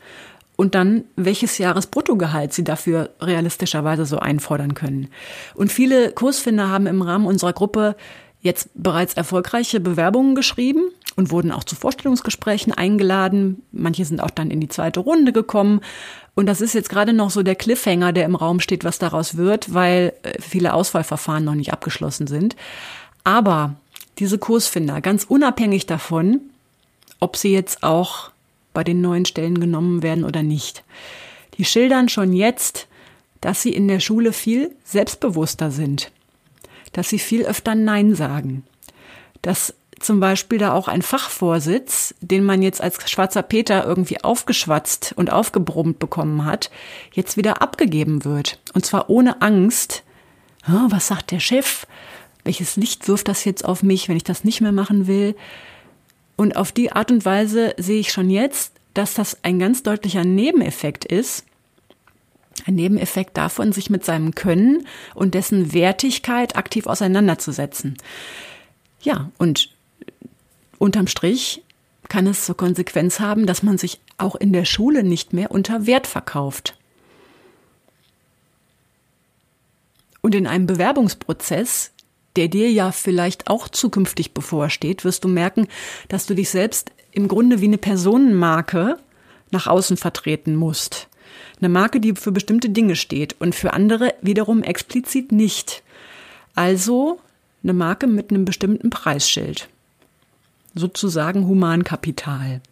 und 0.61 0.75
dann, 0.75 1.05
welches 1.17 1.57
Jahresbruttogehalt 1.57 2.53
sie 2.53 2.65
dafür 2.65 3.09
realistischerweise 3.19 4.05
so 4.05 4.19
einfordern 4.19 4.75
können. 4.75 5.09
Und 5.55 5.73
viele 5.73 6.13
Kursfinder 6.13 6.69
haben 6.69 6.87
im 6.87 7.01
Rahmen 7.01 7.25
unserer 7.25 7.55
Gruppe 7.55 7.97
jetzt 8.43 8.69
bereits 8.75 9.15
erfolgreiche 9.15 9.81
Bewerbungen 9.81 10.35
geschrieben 10.35 10.83
und 11.17 11.31
wurden 11.31 11.51
auch 11.51 11.65
zu 11.65 11.77
Vorstellungsgesprächen 11.77 12.75
eingeladen. 12.75 13.63
Manche 13.73 14.05
sind 14.05 14.21
auch 14.23 14.29
dann 14.29 14.51
in 14.51 14.61
die 14.61 14.69
zweite 14.69 15.01
Runde 15.01 15.33
gekommen. 15.33 15.81
Und 16.35 16.45
das 16.45 16.61
ist 16.61 16.75
jetzt 16.75 16.91
gerade 16.91 17.15
noch 17.15 17.31
so 17.31 17.43
der 17.43 17.55
Cliffhanger, 17.55 18.13
der 18.13 18.27
im 18.27 18.35
Raum 18.35 18.61
steht, 18.61 18.85
was 18.85 18.99
daraus 18.99 19.39
wird, 19.39 19.73
weil 19.73 20.13
äh, 20.25 20.43
viele 20.43 20.75
Auswahlverfahren 20.75 21.43
noch 21.43 21.55
nicht 21.55 21.73
abgeschlossen 21.73 22.27
sind. 22.27 22.55
Aber 23.25 23.77
diese 24.19 24.37
Kursfinder, 24.37 25.01
ganz 25.01 25.25
unabhängig 25.25 25.87
davon, 25.87 26.39
ob 27.19 27.39
sie 27.39 27.51
jetzt 27.51 27.83
auch 27.83 28.31
bei 28.81 28.85
den 28.85 29.03
neuen 29.03 29.27
Stellen 29.27 29.61
genommen 29.61 30.03
werden 30.03 30.25
oder 30.25 30.43
nicht. 30.43 30.85
Die 31.59 31.67
schildern 31.67 32.09
schon 32.09 32.33
jetzt, 32.33 32.89
dass 33.43 33.61
sie 33.61 33.75
in 33.75 33.89
der 33.89 34.01
Schule 34.01 34.33
viel 34.33 34.75
selbstbewusster 34.85 35.71
sind, 35.71 36.11
dass 36.95 37.11
sie 37.11 37.19
viel 37.19 37.45
öfter 37.45 37.75
Nein 37.75 38.15
sagen, 38.15 38.65
dass 39.43 39.75
zum 39.99 40.19
Beispiel 40.19 40.57
da 40.57 40.73
auch 40.73 40.89
ein 40.89 41.03
Fachvorsitz, 41.03 42.15
den 42.23 42.43
man 42.43 42.63
jetzt 42.63 42.81
als 42.81 43.11
schwarzer 43.11 43.43
Peter 43.43 43.85
irgendwie 43.85 44.25
aufgeschwatzt 44.25 45.13
und 45.15 45.31
aufgebrummt 45.31 45.99
bekommen 45.99 46.47
hat, 46.47 46.71
jetzt 47.13 47.37
wieder 47.37 47.61
abgegeben 47.61 48.25
wird. 48.25 48.61
Und 48.73 48.87
zwar 48.87 49.11
ohne 49.11 49.43
Angst. 49.43 50.05
Was 50.67 51.09
sagt 51.09 51.33
der 51.33 51.41
Chef? 51.41 51.87
Welches 52.45 52.77
Licht 52.77 53.09
wirft 53.09 53.29
das 53.29 53.45
jetzt 53.45 53.63
auf 53.63 53.83
mich, 53.83 54.09
wenn 54.09 54.17
ich 54.17 54.25
das 54.25 54.43
nicht 54.43 54.63
mehr 54.63 54.73
machen 54.73 55.07
will? 55.07 55.37
Und 56.41 56.57
auf 56.57 56.73
die 56.73 56.91
Art 56.91 57.11
und 57.11 57.27
Weise 57.27 57.75
sehe 57.77 58.01
ich 58.01 58.13
schon 58.13 58.31
jetzt, 58.31 58.73
dass 58.95 59.13
das 59.13 59.45
ein 59.45 59.59
ganz 59.59 59.83
deutlicher 59.83 60.25
Nebeneffekt 60.25 61.05
ist. 61.05 61.45
Ein 62.65 62.77
Nebeneffekt 62.77 63.37
davon, 63.37 63.73
sich 63.73 63.91
mit 63.91 64.07
seinem 64.07 64.35
Können 64.35 64.87
und 65.15 65.35
dessen 65.35 65.75
Wertigkeit 65.75 66.57
aktiv 66.57 66.87
auseinanderzusetzen. 66.87 67.99
Ja, 69.03 69.31
und 69.37 69.69
unterm 70.79 71.09
Strich 71.09 71.63
kann 72.09 72.27
es 72.27 72.47
zur 72.47 72.57
Konsequenz 72.57 73.21
haben, 73.21 73.45
dass 73.45 73.63
man 73.63 73.77
sich 73.77 74.01
auch 74.17 74.35
in 74.35 74.55
der 74.55 74.65
Schule 74.65 75.03
nicht 75.03 75.35
mehr 75.35 75.51
unter 75.51 75.85
Wert 75.85 76.07
verkauft. 76.07 76.75
Und 80.23 80.35
in 80.35 80.47
einem 80.47 80.65
Bewerbungsprozess 80.65 81.93
der 82.37 82.49
dir 82.49 82.71
ja 82.71 82.93
vielleicht 82.93 83.49
auch 83.49 83.69
zukünftig 83.69 84.33
bevorsteht, 84.33 85.05
wirst 85.05 85.25
du 85.25 85.29
merken, 85.29 85.67
dass 86.09 86.27
du 86.27 86.35
dich 86.35 86.51
selbst 86.51 86.93
im 87.13 87.29
Grunde 87.29 87.61
wie 87.61 87.67
eine 87.67 87.79
Personenmarke 87.79 88.99
nach 89.51 89.67
außen 89.67 89.97
vertreten 89.97 90.55
musst. 90.55 91.09
Eine 91.59 91.69
Marke, 91.69 92.01
die 92.01 92.15
für 92.15 92.33
bestimmte 92.33 92.71
Dinge 92.71 92.97
steht 92.97 93.37
und 93.41 93.55
für 93.55 93.73
andere 93.73 94.15
wiederum 94.23 94.63
explizit 94.63 95.33
nicht. 95.33 95.83
Also 96.55 97.21
eine 97.63 97.75
Marke 97.75 98.07
mit 98.07 98.31
einem 98.31 98.45
bestimmten 98.45 98.91
Preisschild. 98.91 99.69
Sozusagen 100.75 101.47
Humankapital. 101.47 102.63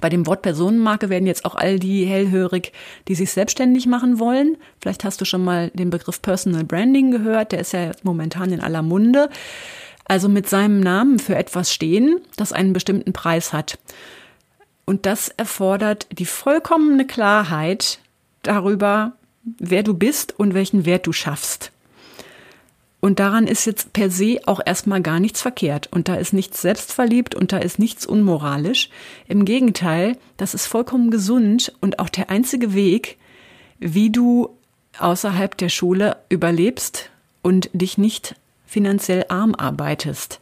Bei 0.00 0.08
dem 0.08 0.26
Wort 0.26 0.42
Personenmarke 0.42 1.08
werden 1.08 1.26
jetzt 1.26 1.44
auch 1.44 1.54
all 1.54 1.78
die 1.78 2.04
hellhörig, 2.04 2.72
die 3.08 3.14
sich 3.14 3.32
selbstständig 3.32 3.86
machen 3.86 4.18
wollen. 4.18 4.56
Vielleicht 4.80 5.04
hast 5.04 5.20
du 5.20 5.24
schon 5.24 5.44
mal 5.44 5.70
den 5.74 5.90
Begriff 5.90 6.22
Personal 6.22 6.64
Branding 6.64 7.10
gehört, 7.10 7.52
der 7.52 7.60
ist 7.60 7.72
ja 7.72 7.92
momentan 8.02 8.52
in 8.52 8.60
aller 8.60 8.82
Munde. 8.82 9.28
Also 10.04 10.28
mit 10.28 10.48
seinem 10.48 10.80
Namen 10.80 11.18
für 11.18 11.36
etwas 11.36 11.72
stehen, 11.72 12.20
das 12.36 12.52
einen 12.52 12.72
bestimmten 12.72 13.12
Preis 13.12 13.52
hat. 13.52 13.78
Und 14.86 15.04
das 15.04 15.28
erfordert 15.28 16.06
die 16.10 16.24
vollkommene 16.24 17.06
Klarheit 17.06 17.98
darüber, 18.42 19.12
wer 19.58 19.82
du 19.82 19.92
bist 19.92 20.38
und 20.38 20.54
welchen 20.54 20.86
Wert 20.86 21.06
du 21.06 21.12
schaffst. 21.12 21.72
Und 23.00 23.20
daran 23.20 23.46
ist 23.46 23.64
jetzt 23.64 23.92
per 23.92 24.10
se 24.10 24.40
auch 24.46 24.60
erstmal 24.64 25.00
gar 25.00 25.20
nichts 25.20 25.40
verkehrt. 25.40 25.88
Und 25.92 26.08
da 26.08 26.16
ist 26.16 26.32
nichts 26.32 26.60
selbstverliebt 26.60 27.34
und 27.34 27.52
da 27.52 27.58
ist 27.58 27.78
nichts 27.78 28.06
unmoralisch. 28.06 28.90
Im 29.28 29.44
Gegenteil, 29.44 30.16
das 30.36 30.54
ist 30.54 30.66
vollkommen 30.66 31.10
gesund 31.10 31.72
und 31.80 32.00
auch 32.00 32.08
der 32.08 32.30
einzige 32.30 32.74
Weg, 32.74 33.18
wie 33.78 34.10
du 34.10 34.50
außerhalb 34.98 35.56
der 35.56 35.68
Schule 35.68 36.16
überlebst 36.28 37.10
und 37.42 37.70
dich 37.72 37.98
nicht 37.98 38.34
finanziell 38.66 39.24
arm 39.28 39.54
arbeitest. 39.54 40.40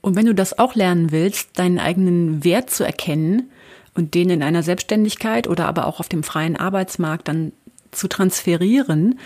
Und 0.00 0.16
wenn 0.16 0.26
du 0.26 0.34
das 0.34 0.58
auch 0.58 0.74
lernen 0.74 1.10
willst, 1.10 1.58
deinen 1.58 1.78
eigenen 1.78 2.44
Wert 2.44 2.70
zu 2.70 2.84
erkennen 2.84 3.50
und 3.94 4.14
den 4.14 4.30
in 4.30 4.42
einer 4.42 4.62
Selbstständigkeit 4.62 5.48
oder 5.48 5.66
aber 5.66 5.86
auch 5.86 6.00
auf 6.00 6.08
dem 6.08 6.22
freien 6.22 6.56
Arbeitsmarkt 6.56 7.28
dann 7.28 7.52
zu 7.90 8.08
transferieren, 8.08 9.18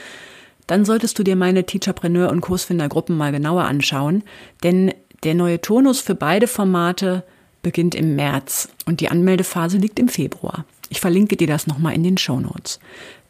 dann 0.66 0.84
solltest 0.84 1.18
du 1.18 1.22
dir 1.22 1.36
meine 1.36 1.64
Teacherpreneur 1.64 2.30
und 2.30 2.40
Kursfindergruppen 2.40 3.16
mal 3.16 3.32
genauer 3.32 3.64
anschauen, 3.64 4.22
denn 4.62 4.92
der 5.22 5.34
neue 5.34 5.60
Turnus 5.60 6.00
für 6.00 6.14
beide 6.14 6.46
Formate 6.46 7.24
beginnt 7.62 7.94
im 7.94 8.14
März 8.16 8.68
und 8.84 9.00
die 9.00 9.08
Anmeldephase 9.08 9.78
liegt 9.78 9.98
im 9.98 10.08
Februar. 10.08 10.64
Ich 10.88 11.00
verlinke 11.00 11.36
dir 11.36 11.48
das 11.48 11.66
nochmal 11.66 11.94
in 11.94 12.04
den 12.04 12.18
Show 12.18 12.38
Notes. 12.38 12.78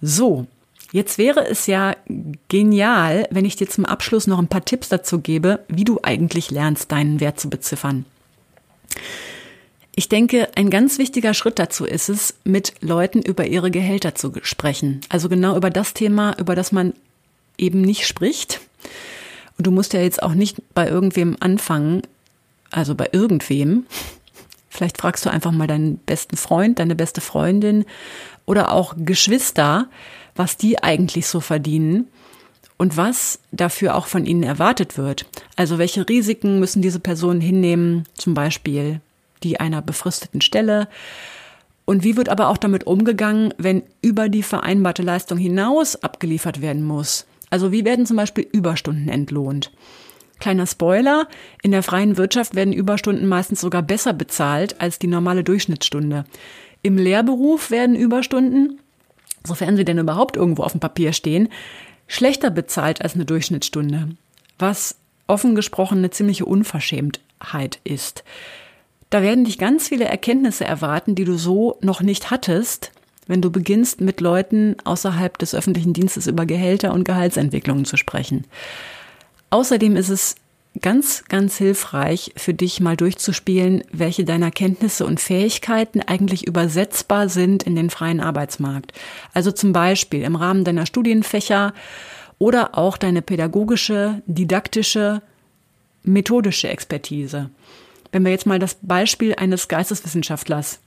So, 0.02 0.46
jetzt 0.92 1.16
wäre 1.16 1.46
es 1.46 1.66
ja 1.66 1.96
genial, 2.48 3.26
wenn 3.30 3.44
ich 3.44 3.56
dir 3.56 3.68
zum 3.68 3.86
Abschluss 3.86 4.26
noch 4.26 4.38
ein 4.38 4.48
paar 4.48 4.64
Tipps 4.64 4.88
dazu 4.88 5.20
gebe, 5.20 5.60
wie 5.68 5.84
du 5.84 6.00
eigentlich 6.02 6.50
lernst, 6.50 6.92
deinen 6.92 7.20
Wert 7.20 7.40
zu 7.40 7.48
beziffern. 7.48 8.04
Ich 9.94 10.10
denke, 10.10 10.50
ein 10.54 10.68
ganz 10.68 10.98
wichtiger 10.98 11.32
Schritt 11.32 11.58
dazu 11.58 11.86
ist 11.86 12.10
es, 12.10 12.34
mit 12.44 12.74
Leuten 12.82 13.22
über 13.22 13.46
ihre 13.46 13.70
Gehälter 13.70 14.14
zu 14.14 14.30
sprechen. 14.42 15.00
Also 15.08 15.30
genau 15.30 15.56
über 15.56 15.70
das 15.70 15.94
Thema, 15.94 16.38
über 16.38 16.54
das 16.54 16.70
man 16.70 16.92
eben 17.58 17.80
nicht 17.80 18.06
spricht. 18.06 18.60
Und 19.58 19.66
du 19.66 19.70
musst 19.70 19.92
ja 19.92 20.00
jetzt 20.00 20.22
auch 20.22 20.34
nicht 20.34 20.56
bei 20.74 20.88
irgendwem 20.88 21.36
anfangen, 21.40 22.02
also 22.70 22.94
bei 22.94 23.08
irgendwem. 23.12 23.86
Vielleicht 24.68 24.98
fragst 24.98 25.24
du 25.24 25.30
einfach 25.30 25.52
mal 25.52 25.66
deinen 25.66 25.96
besten 25.98 26.36
Freund, 26.36 26.78
deine 26.78 26.94
beste 26.94 27.20
Freundin 27.20 27.86
oder 28.44 28.72
auch 28.72 28.94
Geschwister, 28.98 29.88
was 30.34 30.56
die 30.56 30.82
eigentlich 30.82 31.26
so 31.26 31.40
verdienen 31.40 32.08
und 32.76 32.96
was 32.96 33.38
dafür 33.52 33.94
auch 33.94 34.06
von 34.06 34.26
ihnen 34.26 34.42
erwartet 34.42 34.98
wird. 34.98 35.26
Also 35.56 35.78
welche 35.78 36.06
Risiken 36.08 36.60
müssen 36.60 36.82
diese 36.82 37.00
Personen 37.00 37.40
hinnehmen, 37.40 38.04
zum 38.14 38.34
Beispiel 38.34 39.00
die 39.42 39.60
einer 39.60 39.82
befristeten 39.82 40.40
Stelle. 40.40 40.88
Und 41.84 42.04
wie 42.04 42.16
wird 42.16 42.28
aber 42.28 42.48
auch 42.48 42.58
damit 42.58 42.86
umgegangen, 42.86 43.54
wenn 43.58 43.82
über 44.02 44.28
die 44.28 44.42
vereinbarte 44.42 45.02
Leistung 45.02 45.38
hinaus 45.38 45.96
abgeliefert 45.96 46.60
werden 46.60 46.82
muss? 46.82 47.26
Also 47.50 47.72
wie 47.72 47.84
werden 47.84 48.06
zum 48.06 48.16
Beispiel 48.16 48.46
Überstunden 48.50 49.08
entlohnt? 49.08 49.70
Kleiner 50.38 50.66
Spoiler, 50.66 51.28
in 51.62 51.70
der 51.70 51.82
freien 51.82 52.16
Wirtschaft 52.16 52.54
werden 52.54 52.74
Überstunden 52.74 53.26
meistens 53.26 53.60
sogar 53.60 53.82
besser 53.82 54.12
bezahlt 54.12 54.80
als 54.80 54.98
die 54.98 55.06
normale 55.06 55.44
Durchschnittsstunde. 55.44 56.24
Im 56.82 56.98
Lehrberuf 56.98 57.70
werden 57.70 57.96
Überstunden, 57.96 58.78
sofern 59.44 59.76
sie 59.76 59.84
denn 59.84 59.98
überhaupt 59.98 60.36
irgendwo 60.36 60.62
auf 60.62 60.72
dem 60.72 60.80
Papier 60.80 61.12
stehen, 61.12 61.48
schlechter 62.06 62.50
bezahlt 62.50 63.02
als 63.02 63.14
eine 63.14 63.24
Durchschnittsstunde, 63.24 64.10
was 64.58 64.96
offen 65.26 65.54
gesprochen 65.54 65.98
eine 65.98 66.10
ziemliche 66.10 66.44
Unverschämtheit 66.44 67.80
ist. 67.84 68.22
Da 69.10 69.22
werden 69.22 69.44
dich 69.44 69.58
ganz 69.58 69.88
viele 69.88 70.04
Erkenntnisse 70.04 70.64
erwarten, 70.64 71.14
die 71.14 71.24
du 71.24 71.36
so 71.36 71.78
noch 71.80 72.02
nicht 72.02 72.30
hattest, 72.30 72.92
wenn 73.26 73.42
du 73.42 73.50
beginnst, 73.50 74.00
mit 74.00 74.20
Leuten 74.20 74.76
außerhalb 74.84 75.38
des 75.38 75.54
öffentlichen 75.54 75.92
Dienstes 75.92 76.26
über 76.26 76.46
Gehälter 76.46 76.92
und 76.92 77.04
Gehaltsentwicklungen 77.04 77.84
zu 77.84 77.96
sprechen. 77.96 78.44
Außerdem 79.50 79.96
ist 79.96 80.08
es 80.08 80.36
ganz, 80.80 81.24
ganz 81.28 81.56
hilfreich 81.56 82.32
für 82.36 82.54
dich 82.54 82.80
mal 82.80 82.96
durchzuspielen, 82.96 83.84
welche 83.92 84.24
deiner 84.24 84.50
Kenntnisse 84.50 85.06
und 85.06 85.20
Fähigkeiten 85.20 86.00
eigentlich 86.00 86.46
übersetzbar 86.46 87.28
sind 87.28 87.62
in 87.62 87.76
den 87.76 87.90
freien 87.90 88.20
Arbeitsmarkt. 88.20 88.92
Also 89.32 89.52
zum 89.52 89.72
Beispiel 89.72 90.22
im 90.22 90.36
Rahmen 90.36 90.64
deiner 90.64 90.86
Studienfächer 90.86 91.72
oder 92.38 92.76
auch 92.76 92.96
deine 92.96 93.22
pädagogische, 93.22 94.22
didaktische, 94.26 95.22
methodische 96.02 96.68
Expertise. 96.68 97.50
Wenn 98.12 98.24
wir 98.24 98.30
jetzt 98.30 98.46
mal 98.46 98.58
das 98.58 98.76
Beispiel 98.82 99.34
eines 99.34 99.68
Geisteswissenschaftlers, 99.68 100.80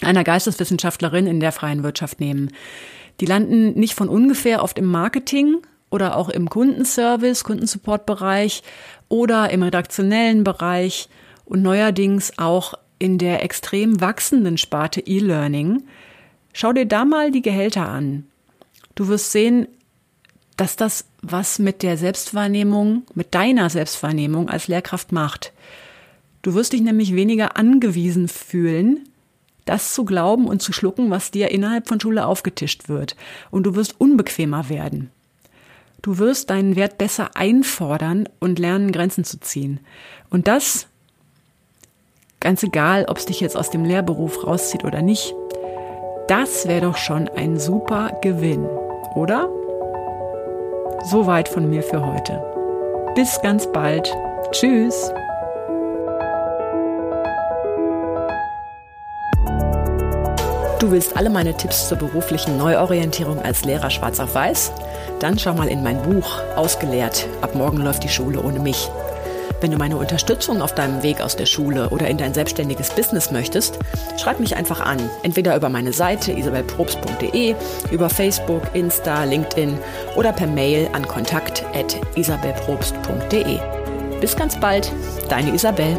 einer 0.00 0.24
Geisteswissenschaftlerin 0.24 1.26
in 1.26 1.40
der 1.40 1.52
freien 1.52 1.82
Wirtschaft 1.82 2.20
nehmen. 2.20 2.50
Die 3.20 3.26
landen 3.26 3.78
nicht 3.78 3.94
von 3.94 4.08
ungefähr 4.08 4.62
oft 4.62 4.78
im 4.78 4.86
Marketing 4.86 5.58
oder 5.90 6.16
auch 6.16 6.28
im 6.28 6.48
Kundenservice, 6.48 7.44
Kundensupportbereich 7.44 8.62
oder 9.08 9.50
im 9.50 9.62
redaktionellen 9.62 10.42
Bereich 10.42 11.08
und 11.44 11.62
neuerdings 11.62 12.38
auch 12.38 12.74
in 12.98 13.18
der 13.18 13.44
extrem 13.44 14.00
wachsenden 14.00 14.56
Sparte 14.58 15.00
E-Learning. 15.00 15.84
Schau 16.52 16.72
dir 16.72 16.86
da 16.86 17.04
mal 17.04 17.30
die 17.30 17.42
Gehälter 17.42 17.88
an. 17.88 18.26
Du 18.94 19.08
wirst 19.08 19.32
sehen, 19.32 19.68
dass 20.56 20.76
das 20.76 21.06
was 21.22 21.58
mit 21.58 21.82
der 21.82 21.96
Selbstwahrnehmung, 21.96 23.02
mit 23.14 23.34
deiner 23.34 23.70
Selbstwahrnehmung 23.70 24.48
als 24.48 24.68
Lehrkraft 24.68 25.12
macht. 25.12 25.52
Du 26.42 26.54
wirst 26.54 26.72
dich 26.72 26.80
nämlich 26.80 27.14
weniger 27.14 27.56
angewiesen 27.56 28.28
fühlen, 28.28 29.08
das 29.64 29.94
zu 29.94 30.04
glauben 30.04 30.46
und 30.46 30.62
zu 30.62 30.72
schlucken, 30.72 31.10
was 31.10 31.30
dir 31.30 31.50
innerhalb 31.50 31.88
von 31.88 32.00
Schule 32.00 32.26
aufgetischt 32.26 32.88
wird. 32.88 33.16
Und 33.50 33.64
du 33.64 33.74
wirst 33.74 34.00
unbequemer 34.00 34.68
werden. 34.68 35.10
Du 36.02 36.18
wirst 36.18 36.50
deinen 36.50 36.74
Wert 36.74 36.98
besser 36.98 37.30
einfordern 37.34 38.28
und 38.40 38.58
lernen, 38.58 38.90
Grenzen 38.90 39.24
zu 39.24 39.38
ziehen. 39.38 39.78
Und 40.30 40.48
das, 40.48 40.88
ganz 42.40 42.62
egal, 42.64 43.06
ob 43.08 43.18
es 43.18 43.26
dich 43.26 43.40
jetzt 43.40 43.56
aus 43.56 43.70
dem 43.70 43.84
Lehrberuf 43.84 44.44
rauszieht 44.44 44.84
oder 44.84 45.00
nicht, 45.00 45.32
das 46.26 46.66
wäre 46.66 46.80
doch 46.80 46.96
schon 46.96 47.28
ein 47.28 47.58
super 47.58 48.18
Gewinn, 48.20 48.66
oder? 49.14 49.48
Soweit 51.04 51.48
von 51.48 51.68
mir 51.68 51.82
für 51.82 52.04
heute. 52.04 52.42
Bis 53.14 53.40
ganz 53.42 53.70
bald. 53.70 54.12
Tschüss. 54.50 55.12
Du 60.82 60.90
willst 60.90 61.16
alle 61.16 61.30
meine 61.30 61.56
Tipps 61.56 61.86
zur 61.86 61.96
beruflichen 61.96 62.58
Neuorientierung 62.58 63.40
als 63.40 63.64
Lehrer 63.64 63.88
schwarz 63.88 64.18
auf 64.18 64.34
weiß? 64.34 64.72
Dann 65.20 65.38
schau 65.38 65.54
mal 65.54 65.68
in 65.68 65.84
mein 65.84 66.02
Buch 66.02 66.40
Ausgelehrt. 66.56 67.28
Ab 67.40 67.54
morgen 67.54 67.76
läuft 67.76 68.02
die 68.02 68.08
Schule 68.08 68.42
ohne 68.42 68.58
mich. 68.58 68.90
Wenn 69.60 69.70
du 69.70 69.78
meine 69.78 69.96
Unterstützung 69.96 70.60
auf 70.60 70.74
deinem 70.74 71.04
Weg 71.04 71.20
aus 71.20 71.36
der 71.36 71.46
Schule 71.46 71.90
oder 71.90 72.08
in 72.08 72.18
dein 72.18 72.34
selbstständiges 72.34 72.90
Business 72.90 73.30
möchtest, 73.30 73.78
schreib 74.20 74.40
mich 74.40 74.56
einfach 74.56 74.80
an. 74.80 74.98
Entweder 75.22 75.54
über 75.54 75.68
meine 75.68 75.92
Seite 75.92 76.32
isabelprobst.de, 76.32 77.54
über 77.92 78.10
Facebook, 78.10 78.62
Insta, 78.72 79.22
LinkedIn 79.22 79.78
oder 80.16 80.32
per 80.32 80.48
Mail 80.48 80.88
an 80.94 81.06
kontakt.isabelprobst.de. 81.06 83.60
Bis 84.20 84.34
ganz 84.34 84.58
bald, 84.58 84.90
deine 85.28 85.54
Isabel. 85.54 85.96